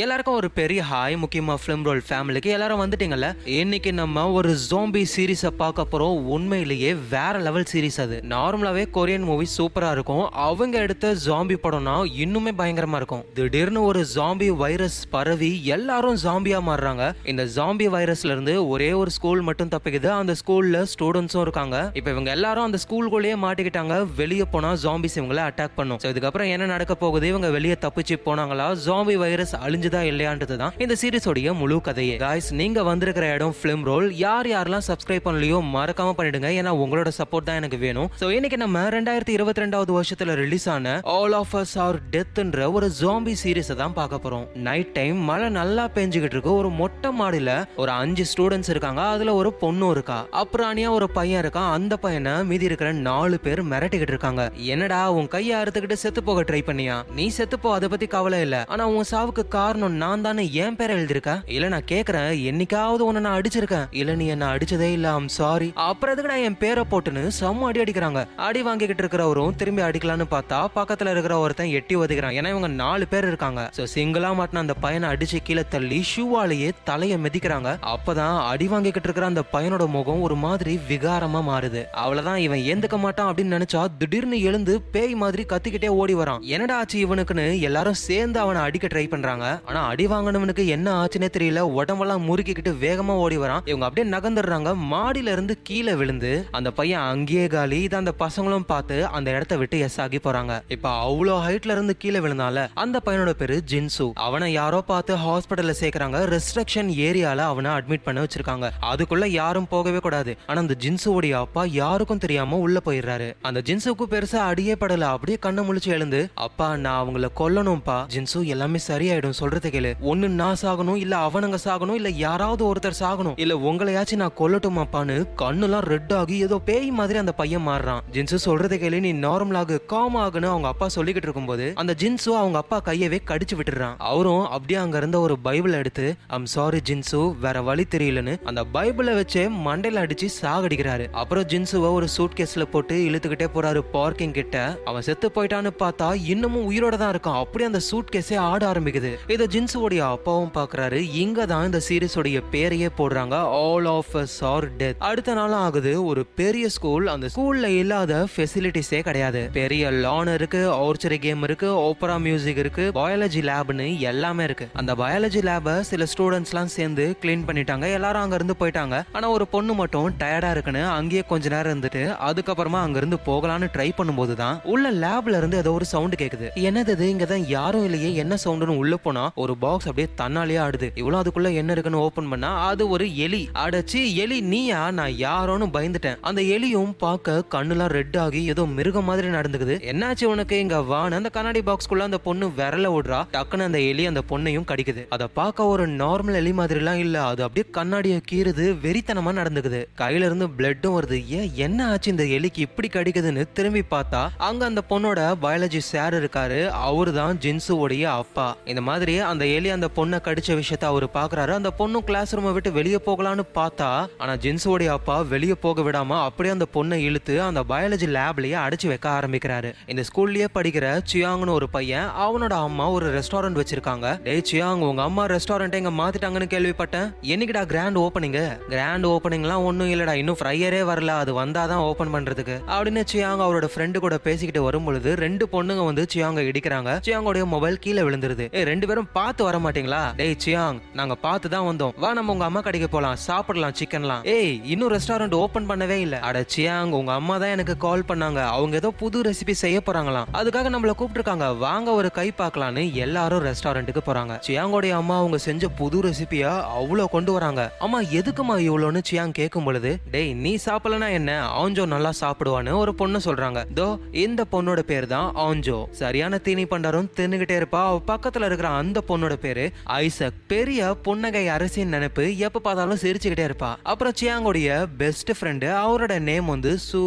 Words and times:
எல்லாருக்கும் 0.00 0.34
ஒரு 0.34 0.50
பெரிய 0.50 0.84
ஹாய் 0.90 1.16
முக்கியமாக 1.16 1.60
ஃபிலிம் 1.62 1.82
ரோல் 1.82 2.02
ஃபேமிலிக்கு 2.08 2.46
எல்லாரும் 2.46 2.80
வந்துட்டீங்கல்ல? 2.80 3.36
இன்னைக்கு 3.44 3.92
நம்ம 3.92 4.30
ஒரு 4.30 4.56
ஜோம்பி 4.70 5.04
சீரிஸை 5.14 5.46
பார்க்க 5.46 5.84
போகிறோம் 5.84 6.26
உண்மையிலேயே 6.26 6.94
வேற 6.94 7.38
லெவல் 7.38 7.66
சீரிஸ் 7.72 8.00
அது. 8.00 8.22
நார்மலாகவே 8.28 8.84
கொரியன் 8.96 9.26
மூவி 9.30 9.46
சூப்பராக 9.56 9.90
இருக்கும். 9.90 10.30
அவங்க 10.30 10.78
எடுத்த 10.78 11.14
ஜாம்பி 11.26 11.56
படம்னா 11.64 11.96
இன்னுமே 12.24 12.52
பயங்கரமாக 12.60 12.96
இருக்கும். 12.96 13.24
திடீர்னு 13.34 13.82
ஒரு 13.82 14.06
ஜாம்பி 14.14 14.48
வைரஸ் 14.62 15.08
பரவி 15.10 15.64
எல்லாரும் 15.64 16.16
ஜாம்பியாக 16.24 16.66
மாறுறாங்க. 16.68 17.12
இந்த 17.24 17.44
ஜாம்பி 17.56 17.88
வைரஸ்ல 17.96 18.32
இருந்து 18.34 18.68
ஒரே 18.68 18.92
ஒரு 18.92 19.10
ஸ்கூல் 19.10 19.40
மட்டும் 19.40 19.68
தப்பிக்குது. 19.68 20.06
அந்த 20.06 20.34
ஸ்கூல்ல 20.42 20.84
ஸ்டூடெண்ட்ஸும் 20.94 21.40
இருக்காங்க. 21.40 21.90
இப்போ 21.94 22.10
இவங்க 22.10 22.30
எல்லாரும் 22.30 22.64
அந்த 22.64 22.78
ஸ்கூலுக்குள்ளேயே 22.86 23.38
மாட்டிக்கிட்டாங்க. 23.46 24.06
வெளியே 24.16 24.44
போனால் 24.44 24.78
ஜாம்பிஸ் 24.84 25.18
இவங்களை 25.20 25.44
அட்டாக் 25.50 25.76
பண்ணும். 25.76 25.98
So 25.98 26.10
இதுக்கப்புறம் 26.12 26.50
என்ன 26.50 26.66
நடக்க 26.66 26.94
போகுது? 26.94 27.28
இவங்க 27.28 27.50
வெளியே 27.50 27.78
தப்பிச்சு 27.86 28.18
போனாங்களா? 28.28 28.68
ஜாம்பி 28.86 29.16
வைரஸ் 29.16 29.56
அழிஞ்சு 29.56 29.80
அழிஞ்சுதா 29.82 30.00
இல்லையான்றது 30.10 30.56
தான் 30.62 30.74
இந்த 30.84 30.94
சீரிஸோடைய 31.00 31.52
முழு 31.60 31.76
கதையே. 31.86 32.16
காய்ஸ் 32.22 32.48
நீங்க 32.60 32.80
வந்திருக்கிற 32.88 33.26
இடம் 33.36 33.54
ஃபிலிம் 33.58 33.84
ரோல் 33.88 34.06
யார் 34.24 34.48
யாரெல்லாம் 34.52 34.84
சப்ஸ்கிரைப் 34.88 35.24
பண்ணலையோ 35.26 35.58
மறக்காம 35.76 36.10
பண்ணிடுங்க. 36.18 36.48
ஏன்னா 36.58 36.72
உங்களோட 36.82 37.10
சப்போர்ட் 37.18 37.46
தான் 37.48 37.58
எனக்கு 37.60 37.78
வேணும். 37.84 38.08
ஸோ 38.20 38.26
இன்னைக்கு 38.36 38.58
நம்ம 38.64 38.82
ரெண்டாயிரத்தி 38.96 39.32
இருபத்தி 39.36 39.62
ரெண்டாவது 39.64 39.92
வருஷத்துல 39.98 40.36
ரிலீஸ் 40.42 40.66
ஆன 40.74 40.92
ஆல் 41.14 41.34
ஆஃப் 41.40 41.54
அஸ் 41.62 41.74
ஆர் 41.86 41.98
டெத்ன்ற 42.14 42.68
ஒரு 42.76 42.88
ஜாம்பி 43.00 43.34
சீரிஸை 43.42 43.76
தான் 43.82 43.96
பார்க்க 43.98 44.22
போறோம். 44.24 44.46
நைட் 44.68 44.92
டைம் 44.98 45.18
மழை 45.30 45.48
நல்லா 45.58 45.86
பெஞ்சுக்கிட்டு 45.96 46.38
இருக்கு. 46.38 46.52
ஒரு 46.60 46.70
மொட்டை 46.82 47.12
மாடியில 47.20 47.50
ஒரு 47.84 47.92
அஞ்சு 48.02 48.26
ஸ்டூடெண்ட்ஸ் 48.32 48.72
இருக்காங்க. 48.74 49.02
அதுல 49.16 49.34
ஒரு 49.40 49.52
பொண்ணும் 49.64 49.92
இருக்கா. 49.96 50.20
அப்புறானியா 50.42 50.90
ஒரு 50.98 51.08
பையன் 51.18 51.42
இருக்கான். 51.44 51.70
அந்த 51.78 51.96
பையனை 52.06 52.36
மீதி 52.52 52.68
இருக்கிற 52.70 52.92
நாலு 53.08 53.38
பேர் 53.48 53.64
மிரட்டிக்கிட்டு 53.72 54.16
இருக்காங்க. 54.16 54.44
என்னடா 54.74 55.02
உன் 55.18 55.32
கையை 55.36 55.56
அறுத்துக்கிட்டு 55.62 56.02
செத்து 56.04 56.22
போக 56.30 56.40
ட்ரை 56.50 56.62
பண்ணியா? 56.70 56.98
நீ 57.18 57.26
செத்து 57.40 57.58
போ 57.64 57.70
அதை 57.78 57.86
பத்தி 57.92 58.06
கவலை 58.16 58.40
இல்ல. 58.46 58.56
ஆனா 58.72 58.84
உன் 58.96 59.10
சாவுக்கு 59.12 59.42
காரணம் 59.62 59.96
நான் 60.02 60.22
தானே 60.26 60.44
என் 60.62 60.76
பேரை 60.76 60.92
எழுதிருக்கேன் 60.98 61.40
இல்ல 61.54 61.66
நான் 61.72 61.88
கேக்குறேன். 61.90 62.30
என்னைக்காவது 62.50 63.02
உன்னை 63.08 63.20
நான் 63.24 63.36
அடிச்சிருக்கேன். 63.38 63.84
இல்ல 64.00 64.14
நீ 64.20 64.26
என்ன 64.34 64.44
அடிச்சதே 64.54 64.88
இல்ல 64.96 65.06
ஐம் 65.18 65.28
சாரி 65.36 65.68
அப்புறம் 65.88 66.12
எதுக்கு 66.14 66.30
நான் 66.32 66.44
என் 66.46 66.58
பேரை 66.62 66.82
போட்டுன்னு 66.90 67.22
செம்ம 67.40 67.66
அடி 67.68 67.80
அடிக்கிறாங்க. 67.82 68.20
அடி 68.46 68.60
வாங்கிக்கிட்டு 68.68 69.02
இருக்கிறவரும் 69.04 69.56
திரும்பி 69.60 69.82
அடிக்கலான்னு 69.88 70.26
பார்த்தா 70.34 70.58
பக்கத்துல 70.78 71.12
இருக்கிற 71.14 71.34
ஒருத்தன் 71.44 71.74
எட்டி 71.78 71.96
ஒதுக்கிறான். 71.96 72.36
ஏன்னா 72.38 72.50
இவங்க 72.54 72.70
நாலு 72.82 73.06
பேர் 73.12 73.28
இருக்காங்க. 73.30 73.62
சோ 73.76 73.84
சிங்கிளா 73.94 74.30
மாட்டின 74.40 74.62
அந்த 74.64 74.76
பையனை 74.84 75.10
அடிச்சு 75.12 75.40
கீழே 75.48 75.64
தள்ளி 75.74 76.00
ஷூவாலேயே 76.12 76.70
தலையை 76.90 77.18
மிதிக்கிறாங்க. 77.26 77.72
அப்பதான் 77.94 78.36
அடி 78.50 78.68
வாங்கிக்கிட்டு 78.72 79.08
இருக்கிற 79.10 79.28
அந்த 79.32 79.44
பையனோட 79.54 79.86
முகம் 79.96 80.24
ஒரு 80.28 80.38
மாதிரி 80.46 80.74
விகாரமா 80.90 81.42
மாறுது. 81.50 81.84
அவ்வளவுதான் 82.04 82.42
இவன் 82.46 82.64
ஏந்துக்க 82.72 82.98
மாட்டான் 83.04 83.30
அப்படின்னு 83.30 83.56
நினைச்சா 83.58 83.84
திடீர்னு 84.02 84.40
எழுந்து 84.50 84.76
பேய் 84.96 85.16
மாதிரி 85.24 85.44
கத்திக்கிட்டே 85.54 85.92
ஓடி 86.02 86.16
வரான். 86.22 86.42
என்னடா 86.54 86.78
ஆச்சு 86.82 86.98
இவனுக்குன்னு 87.06 87.46
எல்லாரும் 87.70 88.00
சேர்ந்து 88.08 88.40
அவனை 88.46 88.62
அடிக்க 88.68 88.86
ட்ரை 88.94 89.06
பண்றாங்க. 89.14 89.50
ஆனா 89.66 89.80
அடி 89.86 90.06
வாங்கினவனுக்கு 90.06 90.66
என்ன 90.66 90.88
ஆச்சுன்னே 91.04 91.28
தெரியல. 91.38 91.58
உடம்பெல்லாம் 91.58 92.26
முறுக்கிக்கிட்டு 92.28 92.72
வேகமா 92.84 93.14
ஓடி 93.24 93.38
வரான். 93.38 93.62
இவங்க 93.64 93.86
அப்படியே 93.86 94.12
நகர்ந்துடுறாங்க. 94.14 94.70
மாடியில 94.92 95.32
இருந்து 95.32 95.54
கீழே 95.62 95.94
விழுந்து 95.94 96.46
அந்த 96.50 96.70
பையன் 96.70 97.00
அங்கேயே 97.00 97.46
காலி. 97.46 97.80
இதை 97.82 97.98
அந்த 97.98 98.12
பசங்களும் 98.18 98.66
பார்த்து 98.66 99.06
அந்த 99.06 99.30
இடத்த 99.30 99.56
விட்டு 99.56 99.78
எஸ் 99.78 100.00
ஆகி 100.00 100.16
போறாங்க. 100.16 100.62
இப்ப 100.68 100.88
அவ்வளோ 101.06 101.36
ஹைட்ல 101.46 101.74
இருந்து 101.76 101.96
கீழே 101.96 102.18
விழுந்தால 102.18 102.68
அந்த 102.74 103.00
பையனோட 103.06 103.30
பேரு 103.30 103.62
ஜின்சு. 103.70 104.10
அவனை 104.14 104.52
யாரோ 104.52 104.80
பார்த்து 104.80 105.16
ஹாஸ்பிட்டல்ல 105.16 105.74
சேர்க்கறாங்க. 105.80 106.18
ரெஸ்ட்ரிக்ஷன் 106.34 106.90
ஏரியால 107.06 107.36
அவனை 107.36 107.70
அட்மிட் 107.70 108.04
பண்ண 108.04 108.22
வச்சிருக்காங்க. 108.22 108.70
அதுக்குள்ள 108.92 109.26
யாரும் 109.26 109.68
போகவே 109.68 109.98
கூடாது. 109.98 110.36
ஆனா 110.46 110.60
அந்த 110.60 110.74
ஜின்சுவோடைய 110.80 111.30
அப்பா 111.30 111.64
யாருக்கும் 111.64 112.18
தெரியாம 112.18 112.56
உள்ள 112.56 112.80
போயிடுறாரு. 112.84 113.28
அந்த 113.42 113.62
ஜின்சுக்கு 113.64 114.06
பெருசா 114.10 114.36
அடியே 114.36 114.74
படல. 114.74 115.00
அப்படியே 115.00 115.38
கண்ணை 115.40 115.68
முழிச்சு 115.68 115.86
எழுந்து 115.86 116.30
அப்பா 116.34 116.76
நான் 116.76 117.00
அவங்கள 117.02 117.28
கொல்லணும்ப்பா. 117.36 117.98
ஜின்சு 118.14 118.44
எல்லாமே 118.44 118.78
சரியாயிடும். 118.88 119.36
சொல்றது 119.42 119.70
கேளு. 119.74 119.92
ஒன்னு 120.12 120.28
நான் 120.40 120.60
சாகணும் 120.62 121.00
இல்ல 121.04 121.14
அவனுங்க 121.26 121.58
சாகணும் 121.66 121.98
இல்ல 122.00 122.08
யாராவது 122.24 122.62
ஒருத்தர் 122.70 123.00
சாகணும். 123.00 123.36
இல்ல 123.36 123.54
உங்களையாச்சும் 123.68 124.22
நான் 124.22 124.38
கொல்லட்டுமாப்பான்னு 124.38 125.16
கண்ணுலாம் 125.42 125.86
ரெட் 125.92 126.12
ஆகி 126.20 126.36
ஏதோ 126.48 126.58
பேய் 126.70 126.90
மாதிரி 126.98 127.18
அந்த 127.18 127.32
பையன் 127.32 127.66
மாறுறான். 127.68 128.02
ஜின்சு 128.12 128.38
சொல்றது 128.46 128.76
கேளு 128.76 129.00
நீ 129.00 129.12
நார்மலாக 129.26 129.78
காம் 129.86 130.16
ஆகுன்னு 130.16 130.50
அவங்க 130.52 130.68
அப்பா 130.72 130.86
சொல்லிக்கிட்டு 130.96 131.28
இருக்கும்போது 131.28 131.66
அந்த 131.82 131.92
ஜின்ஸு 132.02 132.30
அவங்க 132.40 132.58
அப்பா 132.58 132.78
கையவே 132.84 133.18
கடிச்சு 133.30 133.56
விட்டுறான். 133.58 133.96
அவரும் 134.10 134.44
அப்படியே 134.56 134.78
அங்க 134.82 134.96
இருந்த 134.96 135.20
ஒரு 135.20 135.34
பைபிள் 135.38 135.72
எடுத்து 135.72 136.06
ஐம் 136.36 136.48
சாரி 136.54 136.80
ஜின்சு 136.90 137.20
வேற 137.44 137.62
வழி 137.68 137.86
தெரியலன்னு 137.94 138.34
அந்த 138.50 138.64
பைபிளை 138.74 139.14
வச்சே 139.18 139.44
மண்டையில 139.66 140.02
அடிச்சு 140.04 140.28
சாகடிக்கிறாரு. 140.42 141.06
அப்புறம் 141.22 141.46
ஜின்சுவை 141.52 141.90
ஒரு 141.98 142.08
சூட் 142.16 142.36
கேஸ்ல 142.38 142.66
போட்டு 142.74 142.96
இழுத்துக்கிட்டே 143.08 143.48
போறாரு 143.54 143.82
பார்க்கிங் 143.96 144.36
கிட்ட. 144.38 144.56
அவன் 144.84 145.06
செத்து 145.08 145.30
போயிட்டான்னு 145.34 145.72
பார்த்தா 145.82 146.08
இன்னமும் 146.32 146.66
உயிரோட 146.70 146.96
தான் 146.96 147.12
இருக்கான். 147.14 147.38
அப்படியே 147.42 147.70
அந்த 147.70 147.82
சூட் 147.88 148.12
கேஸே 148.14 148.38
ஆட 148.50 148.62
ஆரம்பிக்குது. 148.72 149.12
இதை 149.32 149.44
ஜின்சுவோடைய 149.52 150.00
அப்பாவும் 150.14 150.50
பாக்குறாரு. 150.54 150.98
இங்க 151.22 151.44
தான் 151.50 151.66
இந்த 151.68 151.78
சீரிஸோடைய 151.88 152.38
பேரையே 152.52 152.88
போடுறாங்க. 152.98 153.36
All 153.66 153.86
of 153.92 154.14
us 154.20 154.34
are 154.50 154.66
dead 154.80 155.04
அடுத்த 155.08 155.34
நாள் 155.38 155.54
ஆகுது 155.64 155.92
ஒரு 156.10 156.22
பெரிய 156.40 156.68
ஸ்கூல் 156.76 157.06
அந்த 157.12 157.26
ஸ்கூல்ல 157.34 157.68
இல்லாத 157.82 158.12
ஃபெசிலிட்டிஸே 158.32 159.00
கிடையாது. 159.08 159.42
பெரிய 159.58 159.90
லான் 160.04 160.30
இருக்கு 160.34 160.60
ஆர்ச்சரி 160.72 161.18
கேம் 161.26 161.42
இருக்கு 161.48 161.68
ஓப்பரா 161.86 162.16
மியூசிக் 162.26 162.60
இருக்கு 162.64 162.86
பயாலஜி 162.98 163.42
லேப்னு 163.50 163.86
எல்லாமே 164.10 164.44
இருக்கு. 164.48 164.68
அந்த 164.82 164.94
பயாலஜி 165.02 165.42
லேப 165.48 165.76
சில 165.90 166.06
ஸ்டூடெண்ட்ஸ்லாம் 166.14 166.72
சேர்ந்து 166.76 167.06
க்ளீன் 167.22 167.46
பண்ணிட்டாங்க. 167.50 167.88
எல்லாரும் 167.98 168.24
அங்க 168.24 168.38
இருந்து 168.40 168.56
போயிட்டாங்க. 168.62 168.98
ஆனா 169.12 169.30
ஒரு 169.36 169.46
பொண்ணு 169.54 169.74
மட்டும் 169.82 170.10
டயர்டா 170.24 170.50
இருக்குன்னு 170.56 170.84
அங்கேயே 170.98 171.24
கொஞ்ச 171.32 171.54
நேரம் 171.56 171.74
இருந்துட்டு 171.74 172.04
அதுக்கப்புறமா 172.30 172.82
அங்க 172.86 173.02
இருந்து 173.04 173.20
போகலான்னு 173.30 173.70
ட்ரை 173.76 173.88
பண்ணும்போது 174.00 174.36
தான் 174.42 174.60
உள்ள 174.74 174.92
லேப்ல 175.06 175.40
இருந்து 175.42 175.62
ஏதோ 175.64 175.72
ஒரு 175.80 175.88
சவுண்ட் 175.94 176.20
கேக்குது. 176.24 176.50
என்னது 176.68 176.94
இது? 176.98 177.10
இங்க 177.16 177.24
தான் 177.34 177.48
யாரும் 177.56 177.84
இல்லையே. 177.84 178.12
என்ன 178.24 178.34
சவுண்டுன்னு 178.44 178.80
உள்ள 178.84 178.94
போனா 178.96 179.20
ஒரு 179.34 179.56
பாக்ஸ் 179.56 179.88
அப்படியே 179.88 180.14
தன்னாலேயே 180.16 180.60
ஆடுது. 180.66 180.88
இவ்வளவு 180.94 181.22
அதுக்குள்ள 181.22 181.54
என்ன 181.54 181.72
இருக்குன்னு 181.72 182.00
ஓபன் 182.00 182.28
பண்ணா 182.28 182.66
அது 182.66 182.88
ஒரு 182.88 183.16
எலி. 183.16 183.48
அடைச்சி 183.54 184.14
எலி 184.14 184.40
நீயா? 184.40 184.90
நான் 184.90 185.10
யாரோன்னு 185.10 185.68
பயந்துட்டேன். 185.76 186.18
அந்த 186.20 186.42
எலியும் 186.42 186.92
பார்க்க 186.98 187.44
கண்ணுலாம் 187.54 187.92
ரெட் 187.98 188.16
ஆகி 188.16 188.44
ஏதோ 188.44 188.66
மிருகம் 188.66 189.04
மாதிரி 189.04 189.28
நடந்துக்குது. 189.28 189.76
என்னாச்சு 189.92 190.24
உனக்கு? 190.24 190.58
இங்க 190.58 190.78
வான்னு 190.78 191.18
அந்த 191.20 191.28
கண்ணாடி 191.28 191.60
பாக்ஸ்க்குள்ள 191.60 191.98
அந்த 191.98 192.18
பொண்ணு 192.18 192.46
விரல 192.56 192.90
விடுறா 192.94 193.20
டக்குன்னு 193.32 193.68
அந்த 193.68 193.80
எலி 193.80 194.06
அந்த 194.06 194.22
பொண்ணையும் 194.28 194.68
கடிக்குது. 194.72 195.06
அதை 195.08 195.26
பார்க்க 195.34 195.64
ஒரு 195.64 195.88
நார்மல் 195.88 196.34
எலி 196.34 196.50
மாதிரிலாம் 196.50 197.00
இல்ல. 197.04 197.24
அது 197.24 197.42
அப்படியே 197.42 197.72
கண்ணாடியை 197.72 198.20
கீறுது 198.32 198.66
வெறித்தனமா 198.84 199.32
நடந்துக்குது. 199.40 199.80
கையில 199.98 200.28
இருந்து 200.28 200.48
பிளட்டும் 200.58 200.96
வருது. 200.98 201.26
ஏன் 201.26 201.50
என்ன 201.54 201.88
ஆச்சு 201.90 202.10
இந்த 202.10 202.24
எலிக்கு 202.24 202.62
இப்படி 202.68 202.88
கடிக்குதுன்னு 202.88 203.44
திரும்பி 203.52 203.82
பார்த்தா 203.90 204.28
அங்க 204.36 204.64
அந்த 204.64 204.82
பொண்ணோட 204.90 205.20
பயாலஜி 205.42 205.78
சார் 205.78 206.14
இருக்காரு. 206.14 206.68
அவரு 206.68 207.12
தான் 207.12 207.38
ஜின்சுவோடைய 207.42 208.02
அப்பா. 208.02 208.56
இந்த 208.64 208.80
மாதிரி 208.80 209.11
அந்த 209.18 209.46
எலி 209.46 209.70
அந்த 209.70 209.88
பொண்ணை 209.96 210.18
கடிச்ச 210.20 210.62
விஷயத்த 210.62 210.84
அவர் 210.84 211.06
பாக்குறாரு. 211.06 211.52
அந்த 211.52 211.72
பொண்ணும் 211.78 212.04
கிளாஸ் 212.08 212.36
ரூமை 212.36 212.52
விட்டு 212.52 212.72
வெளியே 212.72 212.98
போகலான்னு 213.06 213.44
பார்த்தா 213.54 214.06
ஆனா 214.18 214.32
ஜின்ஸோடைய 214.32 214.86
அப்பா 214.86 215.20
வெளியே 215.20 215.54
போக 215.54 215.82
விடாம 215.82 216.22
அப்படியே 216.24 216.52
அந்த 216.52 216.66
பொண்ணை 216.74 217.00
இழுத்து 217.00 217.42
அந்த 217.42 217.64
பயாலஜி 217.68 218.08
லேப்லயே 218.16 218.56
அடைச்சு 218.64 218.86
வைக்க 218.86 219.08
ஆரம்பிக்கிறாரு. 219.08 219.72
இந்த 219.86 220.02
ஸ்கூல்லயே 220.08 220.46
படிக்கிற 220.54 221.00
சியாங்னு 221.12 221.50
ஒரு 221.50 221.68
பையன் 221.68 222.08
அவனோட 222.18 222.52
அம்மா 222.52 222.90
ஒரு 222.90 223.18
ரெஸ்டாரண்ட் 223.18 223.60
வச்சிருக்காங்க. 223.62 224.22
டேய் 224.22 224.42
சியாங் 224.52 224.82
உங்க 224.88 225.02
அம்மா 225.02 225.26
ரெஸ்டாரண்ட் 225.26 225.72
எங்க 225.72 225.90
மாத்திட்டாங்கன்னு 225.90 226.48
கேள்விப்பட்டேன். 226.54 227.14
என்னைக்குடா 227.22 227.64
கிராண்ட் 227.66 227.98
ஓப்பனிங் 227.98 228.58
கிராண்ட் 228.68 229.06
ஓப்பனிங்லாம் 229.06 229.64
ஒன்றும் 229.64 229.90
இல்லடா 229.92 230.12
இன்னும் 230.12 230.36
ஃப்ரையரே 230.42 230.80
வரல 230.90 231.06
அது 231.06 231.44
வந்தாதான் 231.44 231.84
ஓப்பன் 231.90 232.14
பண்றதுக்கு. 232.14 232.56
அப்படின்னு 232.68 233.02
சியாங் 233.12 233.42
அவரோட 233.44 233.68
ஃப்ரெண்டு 233.74 233.98
கூட 233.98 234.18
பேசிக்கிட்டு 234.18 234.62
வரும் 234.62 234.84
பொழுது 234.84 235.16
ரெண்டு 235.16 235.48
பொண்ணுங்க 235.52 235.84
வந்து 235.84 236.06
சியாங்க 236.14 236.40
இடிக்கிறாங்க. 236.50 237.00
சியாங்கோடைய 237.06 237.44
மொபைல் 237.44 237.78
கீழே 237.78 238.00
விழுந்துருது. 238.00 238.48
ரெண்டு 238.64 238.86
பேரும் 238.86 239.01
பார்த்து 239.18 239.44
வர 239.48 239.58
மாட்டீங்களா 239.64 240.00
டேய் 240.20 240.36
சியாங் 240.44 240.78
நாங்க 240.98 241.14
பார்த்து 241.26 241.48
தான் 241.54 241.66
வந்தோம். 241.68 241.94
வா 242.02 242.12
நம்ம 242.18 242.32
உங்க 242.32 242.44
அம்மா 242.44 242.60
கடைக்கு 242.66 242.88
போலாம். 242.88 243.16
சாப்பிடலாம் 243.26 243.76
சிக்கன்லாம். 243.80 244.22
ஏய் 244.34 244.52
இன்னும் 244.72 244.92
ரெஸ்டாரண்ட் 244.94 245.36
ஓப்பன் 245.42 245.68
பண்ணவே 245.70 245.98
இல்ல. 246.06 246.16
அட 246.28 246.44
சியாங் 246.54 246.92
உங்க 246.98 247.12
அம்மா 247.12 247.36
தான் 247.42 247.54
எனக்கு 247.56 247.76
கால் 247.86 248.06
பண்ணாங்க. 248.08 248.40
அவங்க 248.56 248.76
ஏதோ 248.82 248.90
புது 249.02 249.20
ரெசிபி 249.28 249.54
செய்ய 249.62 249.78
போறாங்களாம். 249.86 250.28
அதுக்காக 250.40 250.70
நம்மள 250.74 250.94
கூப்பிட்டுருக்காங்க. 251.00 251.48
வாங்க 251.66 251.90
ஒரு 252.00 252.10
கை 252.18 252.28
பார்க்கலான்னு 252.40 252.84
எல்லாரும் 253.04 253.44
ரெஸ்டாரண்ட்டுக்கு 253.48 254.02
போறாங்க. 254.08 254.36
சியாங்கோடைய 254.48 254.92
அம்மா 255.00 255.16
அவங்க 255.22 255.38
செஞ்ச 255.48 255.68
புது 255.80 256.00
ரெசிபியா 256.08 256.52
அவ்வளோ 256.80 257.06
கொண்டு 257.16 257.32
வராங்க. 257.32 257.62
அம்மா 257.86 258.00
எதுக்குமா 258.18 258.56
இவ்வளோன்னு 258.68 259.02
சியாங் 259.10 259.36
கேட்கும் 259.40 259.64
பொழுது 259.64 259.90
டேய் 260.14 260.32
நீ 260.44 260.52
சாப்பிடலனா 260.66 261.10
என்ன? 261.18 261.30
ஆஞ்சோ 261.62 261.86
நல்லா 261.94 262.12
சாப்பிடுவான்னு 262.20 262.72
ஒரு 262.82 262.94
பொண்ணு 263.00 263.18
சொல்றாங்க. 263.24 263.60
தோ 263.78 263.86
இந்த 264.24 264.44
பொண்ணோட 264.52 264.80
பேர் 264.90 265.06
தான் 265.06 265.28
ஆஞ்சோ. 265.46 265.78
சரியான 266.00 266.38
தீனி 266.46 266.64
பண்டாரும் 266.72 267.08
தின்னுகிட்டே 267.18 267.56
இருப்பா. 267.60 267.80
அவ 267.90 268.00
பக்கத்துல 268.12 268.48
இருக்கிற 268.48 268.68
அந்த 268.80 268.91
பொண்ணோட 269.00 269.32
பேரு 269.32 269.72
ஐசக். 269.84 270.32
பெரிய 270.46 270.94
புன்னகை 270.94 271.48
அரசின் 271.48 271.88
நினைப்பு 271.88 272.36
எப்ப 272.36 272.58
பார்த்தாலும் 272.58 272.98
சிரிச்சுக்கிட்டே 273.02 273.50
இருப்பா. 273.50 273.74
அப்புறம் 273.82 274.12
சியாங்கோடைய 274.22 274.84
பெஸ்ட் 274.98 275.30
ஃப்ரெண்டு 275.30 275.68
அவரோட 275.84 276.18
நேம் 276.18 276.44
வந்து 276.44 276.78
சூ 276.78 277.00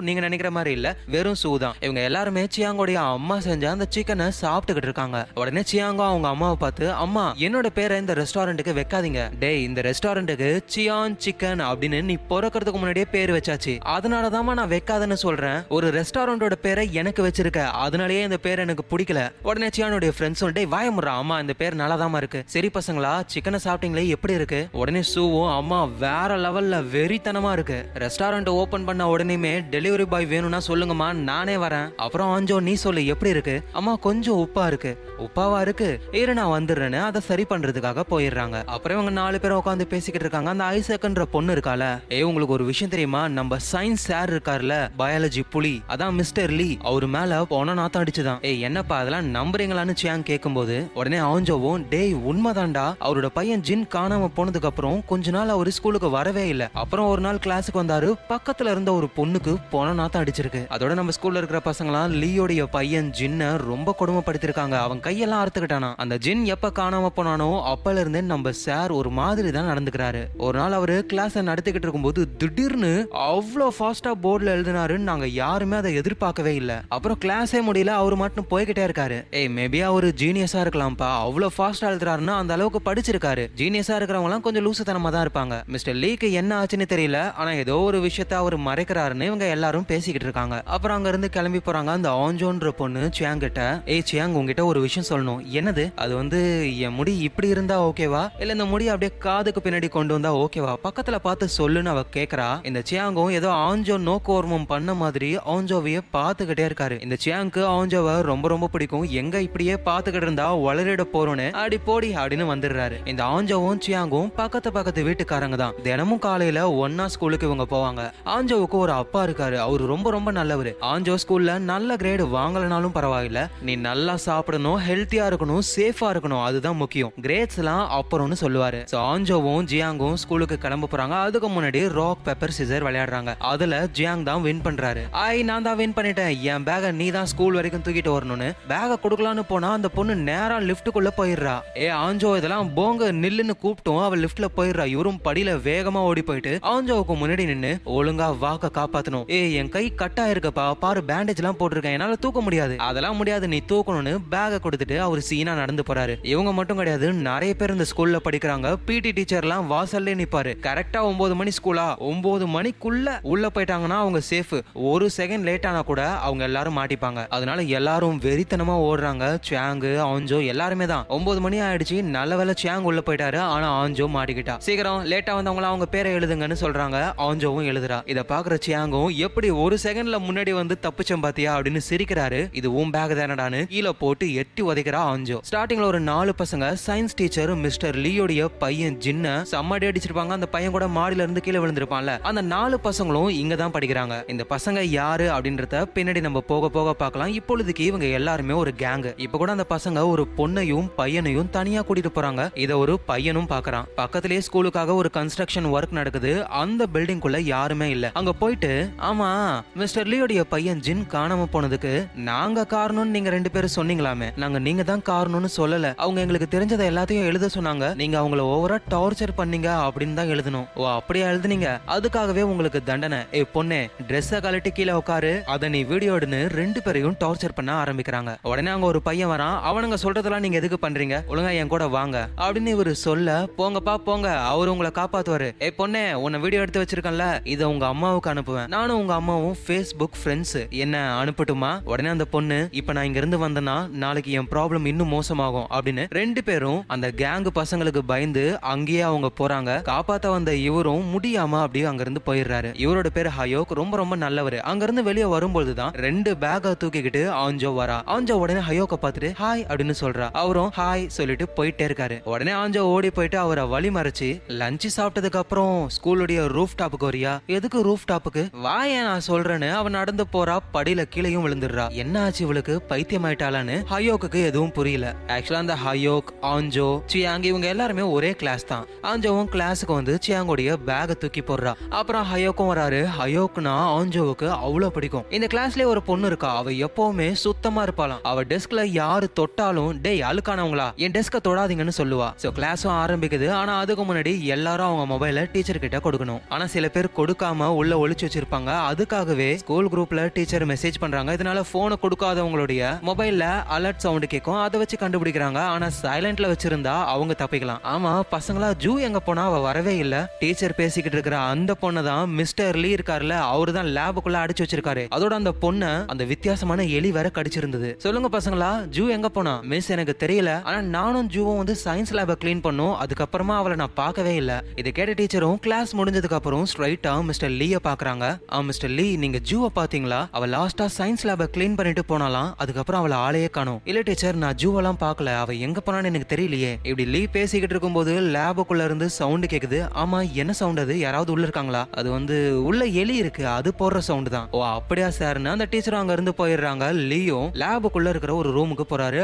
நீங்க 0.00 0.20
நினைக்கிற 0.20 0.50
மாதிரி 0.52 0.74
இல்ல 0.74 0.96
வெறும் 1.06 1.34
சூ 1.34 1.58
தான். 1.58 1.74
இவங்க 1.80 2.00
எல்லாருமே 2.00 2.46
சியாங்கோடைய 2.56 2.94
அம்மா 2.94 3.40
செஞ்ச 3.40 3.70
அந்த 3.70 3.86
சிக்கனை 3.94 4.30
சாப்பிட்டுக்கிட்டு 4.42 4.82
இருக்காங்க. 4.82 5.26
உடனே 5.34 5.60
சியாங்கோ 5.72 6.04
அவங்க 6.06 6.28
அம்மாவை 6.28 6.56
பார்த்து 6.56 6.92
அம்மா 6.92 7.34
என்னோட 7.38 7.66
பேரை 7.74 7.98
இந்த 7.98 8.14
ரெஸ்டாரண்ட்டுக்கு 8.14 8.80
வைக்காதீங்க. 8.80 9.30
டேய் 9.38 9.62
இந்த 9.62 9.80
ரெஸ்டாரண்ட்டுக்கு 9.80 10.60
சியான் 10.74 11.18
சிக்கன் 11.24 11.60
அப்படின்னு 11.60 12.02
நீ 12.02 12.16
பிறக்கிறதுக்கு 12.30 12.72
முன்னாடியே 12.72 13.04
பேர் 13.04 13.30
வச்சாச்சு. 13.30 13.80
அதனாலதாம்மா 13.84 14.52
நான் 14.52 14.70
வைக்காதன்னு 14.70 15.12
சொல்றேன். 15.12 15.62
ஒரு 15.68 15.88
ரெஸ்டாரண்டோட 15.90 16.52
பேரை 16.52 16.92
எனக்கு 16.92 17.26
வச்சிருக்க. 17.26 17.68
அதனாலயே 17.86 18.22
இந்த 18.22 18.36
பேர் 18.36 18.58
எனக்கு 18.58 18.96
பிடிக்கல. 18.96 19.32
உடனே 19.42 19.68
சியானுடைய 19.76 20.10
ஃப்ரெண்ட்ஸ் 20.18 20.50
டேய் 20.50 20.66
வாய 20.66 20.90
விடுறா 21.02 21.16
அம்மா 21.22 21.40
இந்த 21.40 21.52
பேர் 21.52 21.76
நல்லாதாம்மா 21.76 22.16
இருக்கு. 22.16 22.42
சரி 22.46 22.70
பசங்களா 22.74 23.22
சிக்கனை 23.34 23.58
சாப்பிட்டீங்களே 23.64 24.06
எப்படி 24.06 24.34
இருக்கு? 24.34 24.68
உடனே 24.72 25.02
சூவும் 25.02 25.50
அம்மா 25.50 25.84
வேற 25.84 26.36
லெவல்ல 26.36 26.84
வெறித்தனமா 26.94 27.52
இருக்கு. 27.52 27.90
ரெஸ்டாரண்ட் 27.94 28.48
ஓபன் 28.48 28.84
பண்ண 28.84 29.16
உடனேமே 29.16 29.64
டெலிவரி 29.70 30.06
பாய் 30.06 30.26
வேணும்னா 30.26 30.58
சொல்லுங்கம்மா 30.66 31.12
நானே 31.12 31.56
வரேன். 31.56 31.94
அப்புறம் 31.94 32.30
ஆஞ்சோ 32.34 32.60
நீ 32.60 32.74
சொல்லு 32.74 33.06
எப்படி 33.06 33.30
இருக்கு? 33.30 33.62
அம்மா 33.72 33.94
கொஞ்சம் 33.96 34.38
உப்பா 34.38 34.66
இருக்கு. 34.66 35.12
உப்பாவா 35.18 35.60
இருக்கு? 35.60 36.00
இரு 36.12 36.34
நான் 36.34 36.64
வந்துடுறேன்னு 36.64 37.02
அதை 37.02 37.20
சரி 37.20 37.46
பண்றதுக்காக 37.50 38.02
போயிடுறாங்க. 38.10 38.64
அப்புறம் 38.64 39.00
இவங்க 39.00 39.20
நாலு 39.20 39.40
பேரும் 39.40 39.62
உட்காந்து 39.64 39.84
பேசிக்கிட்டு 39.84 40.28
இருக்காங்க. 40.28 40.50
அந்த 40.50 40.64
ஐசக்ன்ற 40.64 41.22
பொண்ணு 41.22 41.54
இருக்கால. 41.54 42.12
ஏ 42.12 42.22
உங்களுக்கு 42.22 42.54
ஒரு 42.54 42.64
விஷயம் 42.64 42.90
தெரியுமா? 42.90 43.28
நம்ம 43.28 43.56
சயின்ஸ் 43.72 44.06
சார் 44.08 44.32
இருக்காருல 44.32 44.90
பயாலஜி 44.98 45.42
புலி. 45.50 45.82
அதான் 45.88 46.12
மிஸ்டர் 46.12 46.50
லீ. 46.50 46.76
அவர் 46.82 47.06
மேல 47.06 47.44
போன 47.44 47.74
நாத்தம் 47.74 48.04
அடிச்சுதான். 48.04 48.38
ஏய் 48.42 48.60
என்னப்பா 48.60 48.98
அதெல்லாம் 48.98 49.34
நம்புறீங்களான்னு 49.34 49.94
சியாங் 50.02 50.22
கேட்கும்போது 50.22 50.81
உடனே 50.94 51.18
ஆஞ்சோவும் 51.18 51.84
டேய் 51.88 52.14
உண்மைதான்டா. 52.14 52.94
அவரோட 53.00 53.26
பையன் 53.26 53.60
ஜின் 53.60 53.86
காணாம 53.94 54.30
போனதுக்கு 54.36 54.64
அப்புறம் 54.64 55.04
கொஞ்ச 55.06 55.30
நாள் 55.30 55.48
அவர் 55.48 55.70
ஸ்கூலுக்கு 55.70 56.10
வரவே 56.10 56.48
இல்ல. 56.48 56.70
அப்புறம் 56.72 57.06
ஒரு 57.06 57.20
நாள் 57.20 57.40
கிளாஸுக்கு 57.46 57.80
வந்தாரு. 57.82 58.14
பக்கத்துல 58.28 58.70
இருந்த 58.70 58.92
ஒரு 58.92 59.08
பொண்ணுக்கு 59.16 59.56
போன 59.70 59.92
நாத்தம் 59.92 60.24
அடிச்சிருக்கு. 60.24 60.62
அதோட 60.74 60.94
நம்ம 60.94 61.12
ஸ்கூல்ல 61.20 61.40
இருக்கிற 61.42 61.60
பசங்களாம் 61.64 62.14
லீயோடைய 62.22 62.64
பையன் 62.70 63.10
ஜின்ன 63.20 63.56
ரொம்ப 63.56 63.94
கொடுமைப்படுத்திருக்காங்க. 63.98 64.76
அவன் 64.78 64.98
கையெல்லாம் 64.98 65.42
அறுத்துக்கிட்டானா. 65.42 65.94
அந்த 65.96 66.18
ஜின் 66.18 66.44
எப்ப 66.44 66.72
காணாம 66.78 67.10
போனானோ 67.16 67.50
அப்பல 67.74 68.00
இருந்தே 68.00 68.20
நம்ம 68.20 68.52
சார் 68.52 68.90
ஒரு 68.90 69.10
மாதிரி 69.10 69.50
தான் 69.50 69.70
நடந்துக்கிறாரு. 69.72 70.22
ஒரு 70.38 70.58
நாள் 70.58 70.72
அவரு 70.72 71.06
கிளாஸ் 71.06 71.38
நடத்திக்கிட்டு 71.38 71.86
இருக்கும்போது 71.86 72.36
திடீர்னு 72.36 73.06
அவ்வளோ 73.12 73.68
ஃபாஸ்டா 73.78 74.12
போர்டில் 74.22 74.52
எழுதினாருன்னு 74.54 75.08
நாங்க 75.10 75.26
யாருமே 75.26 75.76
அதை 75.76 75.94
எதிர்பார்க்கவே 75.94 76.54
இல்ல. 76.54 76.82
அப்புறம் 76.88 77.18
கிளாஸே 77.24 77.60
முடியல 77.68 77.86
அவர் 77.86 78.16
மட்டும் 78.16 78.46
போய்கிட்டே 78.50 78.84
இருக்காரு. 78.88 79.18
ஏய் 79.30 79.48
மேபி 79.56 79.80
அவரு 79.80 80.14
ஜீனியஸா 80.18 80.60
இருக்கலாம்ப்பா 80.72 81.08
அவ்வளோ 81.24 81.48
ஃபாஸ்ட்டாக 81.56 81.90
எழுதுறாருன்னா 81.92 82.34
அந்த 82.42 82.52
அளவுக்கு 82.52 82.80
படிச்சிருக்காரு. 82.88 83.44
ஜீனியஸா 83.56 83.94
இருக்கிறவங்களாம் 83.98 84.40
கொஞ்சம் 84.40 84.66
லூசுத்தனமா 84.66 85.10
தான் 85.10 85.24
இருப்பாங்க. 85.26 85.66
மிஸ்டர் 85.66 85.94
லீக்கு 85.94 86.32
என்ன 86.32 86.62
ஆச்சுன்னு 86.62 86.86
தெரியல. 86.92 87.34
ஆனா 87.34 87.50
ஏதோ 87.50 87.76
ஒரு 87.78 87.98
விஷயத்த 87.98 88.32
அவர் 88.32 88.56
மறைக்கிறாருன்னு 88.58 89.22
இவங்க 89.22 89.46
எல்லாரும் 89.46 89.84
பேசிக்கிட்டு 89.84 90.26
இருக்காங்க. 90.26 90.62
அப்புறம் 90.64 90.96
அங்க 90.96 91.08
இருந்து 91.08 91.30
கிளம்பி 91.30 91.60
போறாங்க 91.66 91.86
அந்த 91.86 92.10
ஆஞ்சோன்ற 92.24 92.68
பொண்ணு 92.68 93.10
சியாங் 93.18 93.38
கிட்ட. 93.38 93.82
ஏய் 93.86 94.02
சியாங் 94.12 94.36
உங்ககிட்ட 94.38 94.64
ஒரு 94.64 94.80
விஷயம் 94.80 95.08
சொல்லணும். 95.10 95.42
என்னது? 95.58 95.92
அது 95.96 96.14
வந்து 96.14 96.40
என் 96.78 96.92
முடி 96.92 97.18
இப்படி 97.18 97.48
இருந்தா 97.48 97.76
ஓகேவா 97.88 98.30
இல்ல 98.38 98.52
இந்த 98.52 98.64
முடி 98.64 98.88
அப்படியே 98.88 99.18
காதுக்கு 99.18 99.60
பின்னாடி 99.64 99.88
கொண்டு 99.88 100.12
வந்தா 100.12 100.36
ஓகேவா 100.36 100.74
பக்கத்துல 100.88 101.18
பார்த்து 101.28 101.48
சொல்லுன்னு 101.58 101.92
அவ 101.94 102.04
கேக்குறா. 102.16 102.48
இந்த 102.66 102.82
சியாங்கும் 102.90 103.30
ஏதோ 103.30 103.48
ஆஞ்சோ 103.68 103.98
நோக்கோர்மம் 104.08 104.66
பண்ண 104.66 104.94
மாதிரி 104.94 105.36
ஆஞ்சோவையே 105.36 106.00
பார்த்துக்கிட்டே 106.16 106.66
இருக்காரு. 106.70 107.02
இந்த 107.02 107.16
சியாங்க்கு 107.24 107.62
ஆஞ்சோவை 107.76 108.20
ரொம்ப 108.20 108.48
ரொம்ப 108.48 108.68
பிடிக்கும். 108.68 109.06
எங்க 109.22 109.42
இப்படியே 109.42 109.74
பார்த்துக்கிட்டு 109.74 110.26
இருந்தா 110.28 110.46
வளரிட 110.66 111.04
போறோன்னு 111.14 111.46
அடி 111.62 111.78
போடி 111.88 112.10
அப்படின்னு 112.22 112.46
வந்துடுறாரு. 112.52 112.96
இந்த 113.12 113.22
ஆஞ்சோவும் 113.34 113.80
சியாங்கும் 113.86 114.30
பக்கத்து 114.40 114.72
பக்கத்து 114.76 115.06
வீட்டுக்காரங்க 115.08 115.56
தான். 115.62 115.76
தினமும் 115.86 116.22
காலையில 116.26 116.60
ஒன்னா 116.84 117.06
ஸ்கூலுக்கு 117.14 117.48
இவங்க 117.50 117.66
போவாங்க. 117.74 118.02
ஆஞ்சோவுக்கு 118.34 118.76
ஒரு 118.84 118.92
அப்பா 119.02 119.20
இருக்காரு. 119.26 119.56
அவரு 119.66 119.86
ரொம்ப 119.92 120.10
ரொம்ப 120.16 120.30
நல்லவர். 120.38 120.70
ஆஞ்சோ 120.92 121.14
ஸ்கூல்ல 121.22 121.52
நல்ல 121.72 121.96
கிரேடு 122.02 122.26
வாங்கலனாலும் 122.36 122.94
பரவாயில்ல. 122.98 123.40
நீ 123.68 123.74
நல்லா 123.88 124.16
சாப்பிடணும் 124.26 124.80
ஹெல்த்தியா 124.88 125.26
இருக்கணும் 125.30 125.62
சேஃபா 125.74 126.08
இருக்கணும். 126.14 126.42
அதுதான் 126.48 126.78
முக்கியம். 126.82 127.12
கிரேட்ஸ் 127.26 127.60
எல்லாம் 127.62 127.84
அப்புறம்னு 127.98 128.38
சொல்லுவாரு. 128.44 128.80
ஆஞ்சோவும் 129.10 129.66
ஜியாங்கும் 129.72 130.16
ஸ்கூலுக்கு 130.24 130.58
கிளம்ப 130.64 130.88
போறாங்க. 130.92 131.16
அதுக்கு 131.26 131.50
முன்னாடி 131.56 131.82
ராக் 131.98 132.24
பெப்பர் 132.28 132.56
சிசர் 132.58 132.86
விளையாடுறாங்க. 132.88 133.32
அதுல 133.52 133.80
ஜியாங் 133.98 134.22
தான் 134.30 134.42
வின் 134.46 134.64
பண்றாரு. 134.66 135.02
ஐ 135.28 135.42
நான் 135.50 135.66
தான் 135.68 135.78
வின் 135.80 135.96
பண்ணிட்டேன். 135.96 136.32
என் 136.52 136.66
பேக 136.68 136.92
நீ 137.00 137.06
தான் 137.16 137.30
ஸ்கூல் 137.32 137.58
வரைக்கும் 137.58 137.84
தூக்கிட்டு 137.86 138.14
வரணும்னு. 138.16 138.48
பேக 138.72 138.98
கொடுக்கலான்னு 139.04 139.44
போனா 139.52 139.70
அந்த 139.78 139.88
பொண்ணு 139.96 140.14
நேரா 140.52 140.64
லிஃப்ட்டுக்குள்ள 140.68 141.10
போயிடுறா? 141.16 141.54
ஏ 141.76 141.90
ஆஞ்சோ 141.90 142.36
இதெல்லாம் 142.36 142.74
போங்க 142.74 143.12
நில்லுன்னு 143.12 143.54
கூப்பிட்டோம். 143.62 144.04
அவள் 144.04 144.20
லிஃப்ட்ல 144.20 144.46
போயிடுறா. 144.56 144.86
இவரும் 144.86 145.20
படியில 145.24 145.50
வேகமா 145.68 146.00
ஓடி 146.08 146.22
போயிட்டு 146.22 146.58
ஆஞ்சோவுக்கு 146.62 147.14
முன்னாடி 147.20 147.44
நின்னு 147.44 147.80
ஒழுங்கா 147.86 148.28
வாக்க 148.44 148.70
காப்பாத்தணும். 148.78 149.30
ஏ 149.30 149.52
என் 149.52 149.68
கை 149.68 149.92
கட்டா 149.96 150.24
இருக்கப்பா 150.32 150.72
பாரு 150.72 151.02
பேண்டேஜ் 151.06 151.36
எல்லாம் 151.36 151.58
போட்டிருக்கேன். 151.58 151.96
என்னால 151.98 152.16
தூக்க 152.16 152.40
முடியாது. 152.40 152.74
அதெல்லாம் 152.78 153.16
முடியாது. 153.16 153.48
நீ 153.48 153.60
தூக்கணும்னு 153.68 154.14
பேக 154.30 154.58
கொடுத்துட்டு 154.64 154.98
அவர் 154.98 155.20
சீனா 155.20 155.54
நடந்து 155.54 155.82
போறாரு. 155.88 156.16
இவங்க 156.22 156.52
மட்டும் 156.52 156.76
கிடையாது. 156.76 157.12
நிறைய 157.12 157.54
பேர் 157.54 157.70
இந்த 157.70 157.84
ஸ்கூல்ல 157.92 158.18
படிக்கிறாங்க. 158.24 158.76
பிடி 158.86 159.10
டீச்சர்லாம் 159.10 159.70
வாசல்லே 159.74 160.14
நிப்பாரு. 160.22 160.54
கரெக்டா 160.68 161.00
ஒன்பது 161.00 161.34
மணி 161.34 161.50
ஸ்கூலா 161.62 161.96
ஒன்பது 161.98 162.46
மணிக்குள்ள 162.56 163.18
உள்ள 163.22 163.50
போயிட்டாங்கன்னா 163.54 164.00
அவங்க 164.04 164.20
சேஃப் 164.30 164.54
ஒரு 164.74 165.10
செகண்ட் 165.16 165.48
லேட் 165.50 165.66
ஆனா 165.66 165.82
கூட 165.82 166.08
அவங்க 166.28 166.44
எல்லாரும் 166.44 166.78
மாட்டிப்பாங்க. 166.78 167.20
அதனால 167.28 167.62
எல்லாரும் 167.62 168.20
வெறித்தனமா 168.20 168.76
ஓடுறாங்க. 168.88 169.20
சாங்கு 169.50 169.90
ஆஞ்சோ 170.12 170.38
எல்லாருமே 170.46 170.86
தான் 170.86 171.04
ஒன்பது 171.08 171.40
மணி 171.40 171.60
ஆயிடுச்சு 171.60 172.02
நல்ல 172.02 172.36
வேலை 172.36 172.54
சியாங் 172.62 172.80
உள்ள 172.80 173.02
போயிட்டாரு. 173.06 173.36
ஆனா 173.36 173.84
ஆஞ்சோ 173.84 174.06
மாட்டிக்கிட்டா. 174.14 174.58
சீக்கிரம் 174.58 175.04
லேட்டா 175.04 175.32
வந்தவங்கள 175.38 175.68
அவங்க 175.70 175.86
பேரை 175.86 176.12
எழுதுங்கன்னு 176.12 176.56
சொல்றாங்க. 176.60 177.12
ஆஞ்சோவும் 177.18 177.68
எழுதுறா. 177.72 178.08
இத 178.08 178.24
பாக்குற 178.28 178.58
சியாங்கும் 178.66 179.16
எப்படி 179.16 179.50
ஒரு 179.50 179.78
செகண்ட்ல 179.82 180.18
முன்னாடி 180.28 180.50
வந்து 180.50 180.78
தப்புச்சம் 180.82 181.20
பாத்தியா? 181.20 181.58
அப்படின்னு 181.58 181.80
சிரிக்கிறாரு. 181.90 182.48
இது 182.52 182.74
உன் 182.74 182.90
பேக் 182.90 183.10
தானடான்னு 183.10 183.64
கீழே 183.64 183.92
போட்டு 183.98 184.34
எட்டி 184.34 184.62
உதைக்கிறா 184.62 185.00
ஆஞ்சோ. 185.12 185.38
ஸ்டார்டிங்ல 185.50 185.82
ஒரு 185.82 186.00
நாலு 186.00 186.34
பசங்க 186.38 186.76
சயின்ஸ் 186.86 187.16
டீச்சர் 187.16 187.54
மிஸ்டர் 187.54 187.96
லீயோடைய 187.96 188.48
பையன் 188.58 188.96
ஜின்ன 188.96 189.44
செம்மடி 189.50 189.88
அடிச்சிருப்பாங்க. 189.90 190.28
அந்த 190.28 190.46
பையன் 190.46 190.70
கூட 190.70 190.86
மாடியில 190.86 191.24
இருந்து 191.26 191.40
கீழே 191.40 191.58
விழுந்திருப்பான்ல. 191.58 192.20
அந்த 192.20 192.40
நாலு 192.40 192.80
பசங்களும் 192.84 193.28
இங்க 193.28 193.56
தான் 193.56 193.72
படிக்கிறாங்க. 193.72 194.30
இந்த 194.30 194.46
பசங்க 194.50 194.80
யாரு 194.80 195.28
அப்படின்றத 195.28 195.84
பின்னாடி 195.94 196.20
நம்ம 196.20 196.40
போக 196.40 196.68
போக 196.68 196.92
பார்க்கலாம். 196.92 197.32
இப்பொழுதுக்கு 197.32 197.80
இவங்க 197.80 198.06
எல்லாருமே 198.06 198.54
ஒரு 198.54 198.74
கேங்கு 198.78 199.12
இப்ப 199.16 199.38
கூட 199.38 199.50
அந்த 199.50 199.64
பசங்க 199.70 200.08
ஒரு 200.08 200.28
பொண்ணையும் 200.36 200.88
பையனையும் 200.96 201.50
தனியா 201.50 201.80
கூட்டிட்டு 201.80 202.10
போறாங்க. 202.14 202.50
இத 202.54 202.78
ஒரு 202.78 203.00
பையனும் 203.00 203.48
பாக்குறான். 203.48 203.86
பக்கத்திலேயே 203.94 204.40
ஸ்கூலுக்காக 204.46 204.94
ஒரு 204.94 205.10
கன்ஸ்ட்ரக்ஷன் 205.14 205.68
ஒர்க் 205.74 205.90
நடக்குது. 205.90 206.46
அந்த 206.46 206.86
பில்டிங்குள்ள 206.94 207.38
யாருமே 207.38 207.90
இல்ல. 207.90 208.10
அங்க 208.14 208.32
போயிட்டு 208.32 208.90
ஆமா 209.10 209.28
மிஸ்டர் 209.74 210.08
லீயோடைய 210.08 210.40
பையன் 210.40 210.80
ஜின் 210.80 211.04
காணாம 211.12 211.46
போனதுக்கு 211.52 211.92
நாங்க 212.14 212.66
காரணம்னு 212.70 213.14
நீங்க 213.16 213.30
ரெண்டு 213.30 213.50
பேரும் 213.50 213.76
சொன்னீங்களாமே. 213.76 214.28
நாங்க 214.36 214.58
நீங்க 214.58 214.82
தான் 214.82 215.02
காரணம்னு 215.10 215.48
சொல்லல. 215.56 215.94
அவங்க 215.96 216.20
எங்களுக்கு 216.20 216.58
தெரிஞ்சதை 216.58 216.86
எல்லாத்தையும் 216.92 217.28
எழுத 217.30 217.48
சொன்னாங்க. 217.54 217.94
நீங்க 217.94 218.20
அவங்கள 218.20 218.42
ஓவரா 218.52 218.78
டார்ச்சர் 218.90 219.36
பண்ணீங்க 219.36 219.68
அப்படின்னு 219.86 220.14
தான் 220.14 220.28
எழுதணும். 220.28 220.66
ஓ 220.74 220.88
அப்படியா 220.90 221.28
எழுதுனீங்க? 221.28 221.80
அதுக்காகவே 221.86 222.40
உங்களுக்கு 222.40 222.82
தண்டனை. 222.82 223.18
ஏ 223.34 223.44
பொண்ணே 223.54 223.80
ட்ரெஸ்ஸை 224.08 224.40
கழட்டி 224.40 224.70
கீழே 224.70 224.92
உட்காரு. 224.92 225.44
அதை 225.44 225.68
நீ 225.68 225.82
வீடியோ 225.82 226.12
எடுன்னு 226.12 226.48
ரெண்டு 226.48 226.82
பேரையும் 226.82 227.16
டார்ச்சர் 227.24 227.54
பண்ண 227.54 227.82
ஆரம்பிக்கிறாங்க. 227.82 228.36
உடனே 228.42 228.70
அங்க 228.70 228.86
ஒரு 228.86 229.02
பையன் 229.02 229.28
வரான். 229.28 229.56
அவனுங்க 229.70 229.96
பண்றதெல்லாம் 230.22 230.38
நீங்க 230.38 230.56
எதுக்கு 230.56 230.88
பண்றீங்க? 230.88 231.20
ஒழுங்கா 231.28 231.52
என் 231.52 231.66
கூட 231.66 231.86
வாங்க. 231.86 232.28
அப்படின்னு 232.36 232.74
இவரு 232.74 232.90
சொல்ல 232.90 233.48
போங்கப்பா 233.58 233.96
போங்க. 233.96 234.38
அவர் 234.38 234.68
உங்களை 234.68 234.92
காப்பாத்துவாரு. 234.94 235.54
ஏ 235.62 235.72
பொண்ணே 235.78 236.12
உன்னை 236.12 236.40
வீடியோ 236.40 236.60
எடுத்து 236.60 236.82
வச்சிருக்கேன்ல. 236.82 237.40
இதை 237.44 237.66
உங்க 237.66 237.86
அம்மாவுக்கு 237.86 238.30
அனுப்புவேன். 238.30 238.68
நானும் 238.68 238.98
உங்க 238.98 239.14
அம்மாவும் 239.14 239.56
ஃபேஸ்புக் 239.66 240.16
ஃப்ரெண்ட்ஸ் 240.24 240.70
என்ன 240.70 241.24
அனுப்பட்டுமா? 241.24 241.80
உடனே 241.84 242.08
அந்த 242.08 242.24
பொண்ணு 242.24 242.68
இப்ப 242.70 242.92
நான் 242.92 243.04
இங்க 243.04 243.18
இருந்து 243.18 243.48
வந்தேன்னா 243.48 243.88
நாளைக்கு 243.88 244.30
என் 244.30 244.48
ப்ராப்ளம் 244.50 244.86
இன்னும் 244.86 245.12
மோசமாகும். 245.12 245.66
அப்படின்னு 245.70 246.06
ரெண்டு 246.08 246.44
பேரும் 246.44 246.84
அந்த 246.86 247.12
கேங் 247.16 247.46
பசங்களுக்கு 247.54 247.98
பயந்து 247.98 248.60
அங்கேயே 248.60 249.00
அவங்க 249.00 249.30
போறாங்க. 249.40 249.88
காப்பாத்த 249.88 250.28
வந்த 250.28 250.54
இவரும் 250.54 251.18
முடியாம 251.18 251.50
அப்படியே 251.50 251.84
அங்க 251.84 252.02
இருந்து 252.02 252.20
போயிடுறாரு. 252.26 252.74
இவரோட 252.76 253.06
பேர் 253.12 253.26
ஹயோக். 253.26 253.74
ரொம்ப 253.74 253.96
ரொம்ப 253.96 254.16
நல்லவர். 254.16 254.60
அங்க 254.60 254.84
இருந்து 254.84 255.02
வெளியே 255.02 255.26
வரும்பொழுதுதான் 255.26 255.92
ரெண்டு 255.92 256.34
பேக 256.40 256.74
தூக்கிக்கிட்டு 256.84 257.28
ஆஞ்சோ 257.28 257.70
வரா. 257.70 258.00
ஆஞ்சோ 258.06 258.32
உடனே 258.32 258.60
ஹயோக்க 258.60 258.92
பார்த்துட்டு 259.02 259.34
ஹாய் 259.40 259.64
அப்படின்னு 259.68 259.94
சொல்றா. 260.00 260.11
அவரும் 260.32 260.72
ஹாய் 260.76 261.06
சொல்லிட்டு 261.06 261.48
போயிட்டே 261.56 261.86
இருக்காரு. 261.88 262.22
உடனே 262.22 262.52
ஆஞ்சோ 262.52 262.78
ஓடி 262.78 263.10
போயிட்டு 263.10 263.38
அவரை 263.38 263.64
வழி 263.64 263.88
மறைச்சு 263.88 264.40
லஞ்ச் 264.48 264.88
சாப்பிட்டதுக்கு 264.96 265.36
அப்புறம் 265.36 265.88
ஸ்கூலுடைய 265.88 266.40
ரூஃப் 266.46 266.82
டாப்புக்கு 266.82 267.02
வரியா? 267.02 267.38
எதுக்கு 267.46 267.84
ரூஃப் 267.84 268.10
டாப்புக்கு 268.12 268.50
வாய 268.64 269.02
நான் 269.02 269.20
சொல்றேன்னு. 269.26 269.72
அவன் 269.72 269.92
நடந்து 269.92 270.26
போறா 270.32 270.58
படியில 270.74 271.04
கீழேயும் 271.14 271.46
விழுந்துடுறா. 271.46 271.90
என்ன 271.90 272.22
ஆச்சு 272.22 272.44
இவளுக்கு? 272.44 272.82
பைத்தியம் 272.82 273.24
ஆயிட்டாளான்னு 273.24 273.84
ஹயோக்கு 273.90 274.44
எதுவும் 274.44 274.72
புரியல. 274.72 275.14
ஆக்சுவலா 275.26 275.54
அந்த 275.54 275.76
ஹயோக் 275.86 276.30
ஆஞ்சோ 276.42 277.02
சியாங் 277.12 277.44
இவங்க 277.44 277.66
எல்லாருமே 277.66 278.00
ஒரே 278.00 278.32
கிளாஸ் 278.32 278.66
தான். 278.66 278.86
ஆஞ்சோவும் 279.02 279.50
கிளாஸுக்கு 279.52 279.94
வந்து 279.94 280.18
சியாங்கோடைய 280.26 280.76
பேக 280.86 281.14
தூக்கி 281.14 281.40
போடுறா. 281.40 281.74
அப்புறம் 281.90 282.26
ஹயோக்கும் 282.34 282.70
வராரு. 282.72 283.08
ஹயோக்னா 283.20 283.74
ஆஞ்சோவுக்கு 283.98 284.48
அவ்வளவு 284.48 284.92
பிடிக்கும். 284.92 285.24
இந்த 285.30 285.46
கிளாஸ்லயே 285.46 285.84
ஒரு 285.84 286.02
பொண்ணு 286.02 286.26
இருக்கா? 286.26 286.56
அவ 286.56 286.70
எப்பவுமே 286.70 287.32
சுத்தமா 287.32 287.84
இருப்பாளாம். 287.84 288.20
அவ 288.22 288.42
டெஸ்க்ல 288.42 288.84
யாரு 288.84 289.32
தொட்டாலும் 289.32 289.91
டேய் 290.00 290.22
அழுக்கானவங்களா? 290.22 290.94
என் 290.96 291.10
டெஸ்க 291.10 291.38
தொடாதீங்கன்னு 291.44 291.94
சொல்லுவா. 291.98 292.28
சோ 292.42 292.50
கிளாஸும் 292.58 292.96
ஆரம்பிக்குது. 293.02 293.50
ஆனா 293.50 293.78
அதுக்கு 293.78 294.04
முன்னாடி 294.04 294.42
எல்லாரும் 294.42 294.86
அவங்க 294.86 295.04
மொபைல 295.14 295.46
டீச்சர் 295.52 295.78
கிட்ட 295.78 295.96
கொடுக்கணும். 295.96 296.40
ஆனா 296.48 296.66
சில 296.66 296.88
பேர் 296.88 297.08
கொடுக்காம 297.16 297.66
உள்ள 297.66 298.06
ஒழிச்சு 298.06 298.28
வச்சிருப்பாங்க. 298.28 298.70
அதுக்காகவே 298.90 299.54
ஸ்கூல் 299.54 299.88
குரூப்ல 299.88 300.30
டீச்சர் 300.34 300.66
மெசேஜ் 300.66 301.00
பண்றாங்க. 301.00 301.36
இதனால 301.36 301.62
போனை 301.72 301.96
கொடுக்காதவங்களுடைய 302.02 302.98
மொபைல்ல 303.08 303.64
அலர்ட் 303.78 304.02
சவுண்ட் 304.06 304.26
கேட்கும். 304.26 304.60
அதை 304.60 304.78
வச்சு 304.80 304.96
கண்டுபிடிக்கிறாங்க. 305.00 305.56
ஆனா 305.56 305.88
சைலண்ட்ல 306.02 306.50
வச்சிருந்தா 306.52 307.04
அவங்க 307.14 307.36
தப்பிக்கலாம். 307.38 307.80
ஆமா 307.94 308.20
பசங்களா 308.34 308.74
ஜூ 308.84 308.98
எங்க 308.98 309.20
போனா 309.20 309.44
அவ 309.44 309.58
வரவே 309.58 309.96
இல்ல. 309.96 310.30
டீச்சர் 310.38 310.74
பேசிக்கிட்டு 310.74 311.16
இருக்கிற 311.16 311.38
அந்த 311.38 311.74
பொண்ணு 311.74 312.02
தான் 312.04 312.30
மிஸ்டர் 312.30 312.76
லீ 312.76 312.94
இருக்காருல்ல 312.94 313.36
அவரு 313.52 313.72
தான் 313.72 313.86
லேபுக்குள்ள 313.86 314.40
அடிச்சு 314.44 314.64
வச்சிருக்காரு. 314.64 315.04
அதோட 315.16 315.32
அந்த 315.40 315.52
பொண்ணு 315.52 316.04
அந்த 316.06 316.24
வித்தியாசமான 316.24 316.84
எலி 316.84 317.12
வேற 317.12 317.30
கடிச்சிருந்தது. 317.34 317.96
சொல்லுங்க 317.96 318.38
பசங்களா 318.38 318.88
ஜூ 318.88 319.08
எங்க 319.08 319.28
போனா? 319.28 319.60
மிஸ் 319.72 319.81
மிஸ் 319.82 319.94
எனக்கு 319.94 320.14
தெரியல. 320.22 320.50
ஆனா 320.62 320.80
நானும் 320.96 321.28
ஜூவும் 321.34 321.56
வந்து 321.60 321.74
சயின்ஸ் 321.84 322.10
லேபை 322.16 322.34
க்ளீன் 322.42 322.60
பண்ணோம். 322.66 322.92
அதுக்கப்புறமா 323.04 323.54
அவளை 323.60 323.76
நான் 323.76 323.94
பார்க்கவே 323.94 324.34
இல்ல. 324.40 324.52
இதை 324.80 324.90
கேட்ட 324.92 325.12
டீச்சரும் 325.20 325.56
கிளாஸ் 325.64 325.96
முடிஞ்சதுக்கு 325.96 326.36
அப்புறம் 326.38 326.66
ஸ்ட்ரைட்டா 326.72 327.12
மிஸ்டர் 327.28 327.50
லீய 327.60 327.78
பாக்குறாங்க 327.86 328.24
ஆ 328.52 328.58
மிஸ்டர் 328.60 328.92
லீ 328.98 329.06
நீங்க 329.22 329.38
ஜூவை 329.50 329.68
பாத்தீங்களா 329.78 330.20
அவ 330.30 330.46
லாஸ்டா 330.46 330.86
சயின்ஸ் 330.98 331.24
லேபை 331.28 331.46
க்ளீன் 331.54 331.74
பண்ணிட்டு 331.78 332.02
போனாலாம் 332.10 332.50
அதுக்கப்புறம் 332.56 333.00
அவளை 333.00 333.16
ஆளையே 333.24 333.48
காணும். 333.50 333.80
இல்ல 333.84 334.02
டீச்சர் 334.08 334.38
நான் 334.44 334.58
ஜூவெல்லாம் 334.62 335.00
பார்க்கல. 335.04 335.34
அவ 335.42 335.56
எங்க 335.66 335.82
போனான்னு 335.86 336.10
எனக்கு 336.12 336.30
தெரியலையே. 336.34 336.72
இப்படி 336.82 337.06
லீ 337.14 337.22
பேசிக்கிட்டு 337.38 337.74
இருக்கும்போது 337.74 338.14
லேபுக்குள்ள 338.36 338.84
இருந்து 338.84 339.08
சவுண்ட் 339.18 339.50
கேக்குது. 339.54 339.80
ஆமா 340.04 340.20
என்ன 340.42 340.52
சவுண்ட் 340.52 340.82
அது? 340.84 340.96
யாராவது 340.98 341.32
உள்ள 341.32 341.44
இருக்காங்களா? 341.48 341.82
அது 341.90 342.10
வந்து 342.10 342.38
உள்ள 342.64 342.84
எலி 342.84 343.16
இருக்கு. 343.16 343.46
அது 343.56 343.72
போடுற 343.82 344.04
சவுண்ட் 344.10 344.32
தான். 344.36 344.48
ஓ 344.50 344.62
அப்படியா 344.78 345.10
சார்னு 345.18 345.54
அந்த 345.56 345.68
டீச்சரும் 345.74 346.02
அங்க 346.02 346.16
இருந்து 346.18 346.34
போயிடுறாங்க. 346.42 346.86
லீயும் 347.10 347.50
லேபுக்குள்ள 347.64 348.08
இருக்கிற 348.14 348.34
ஒரு 348.42 348.50
ரூமுக்கு 348.58 348.86
போறாரு. 348.88 349.20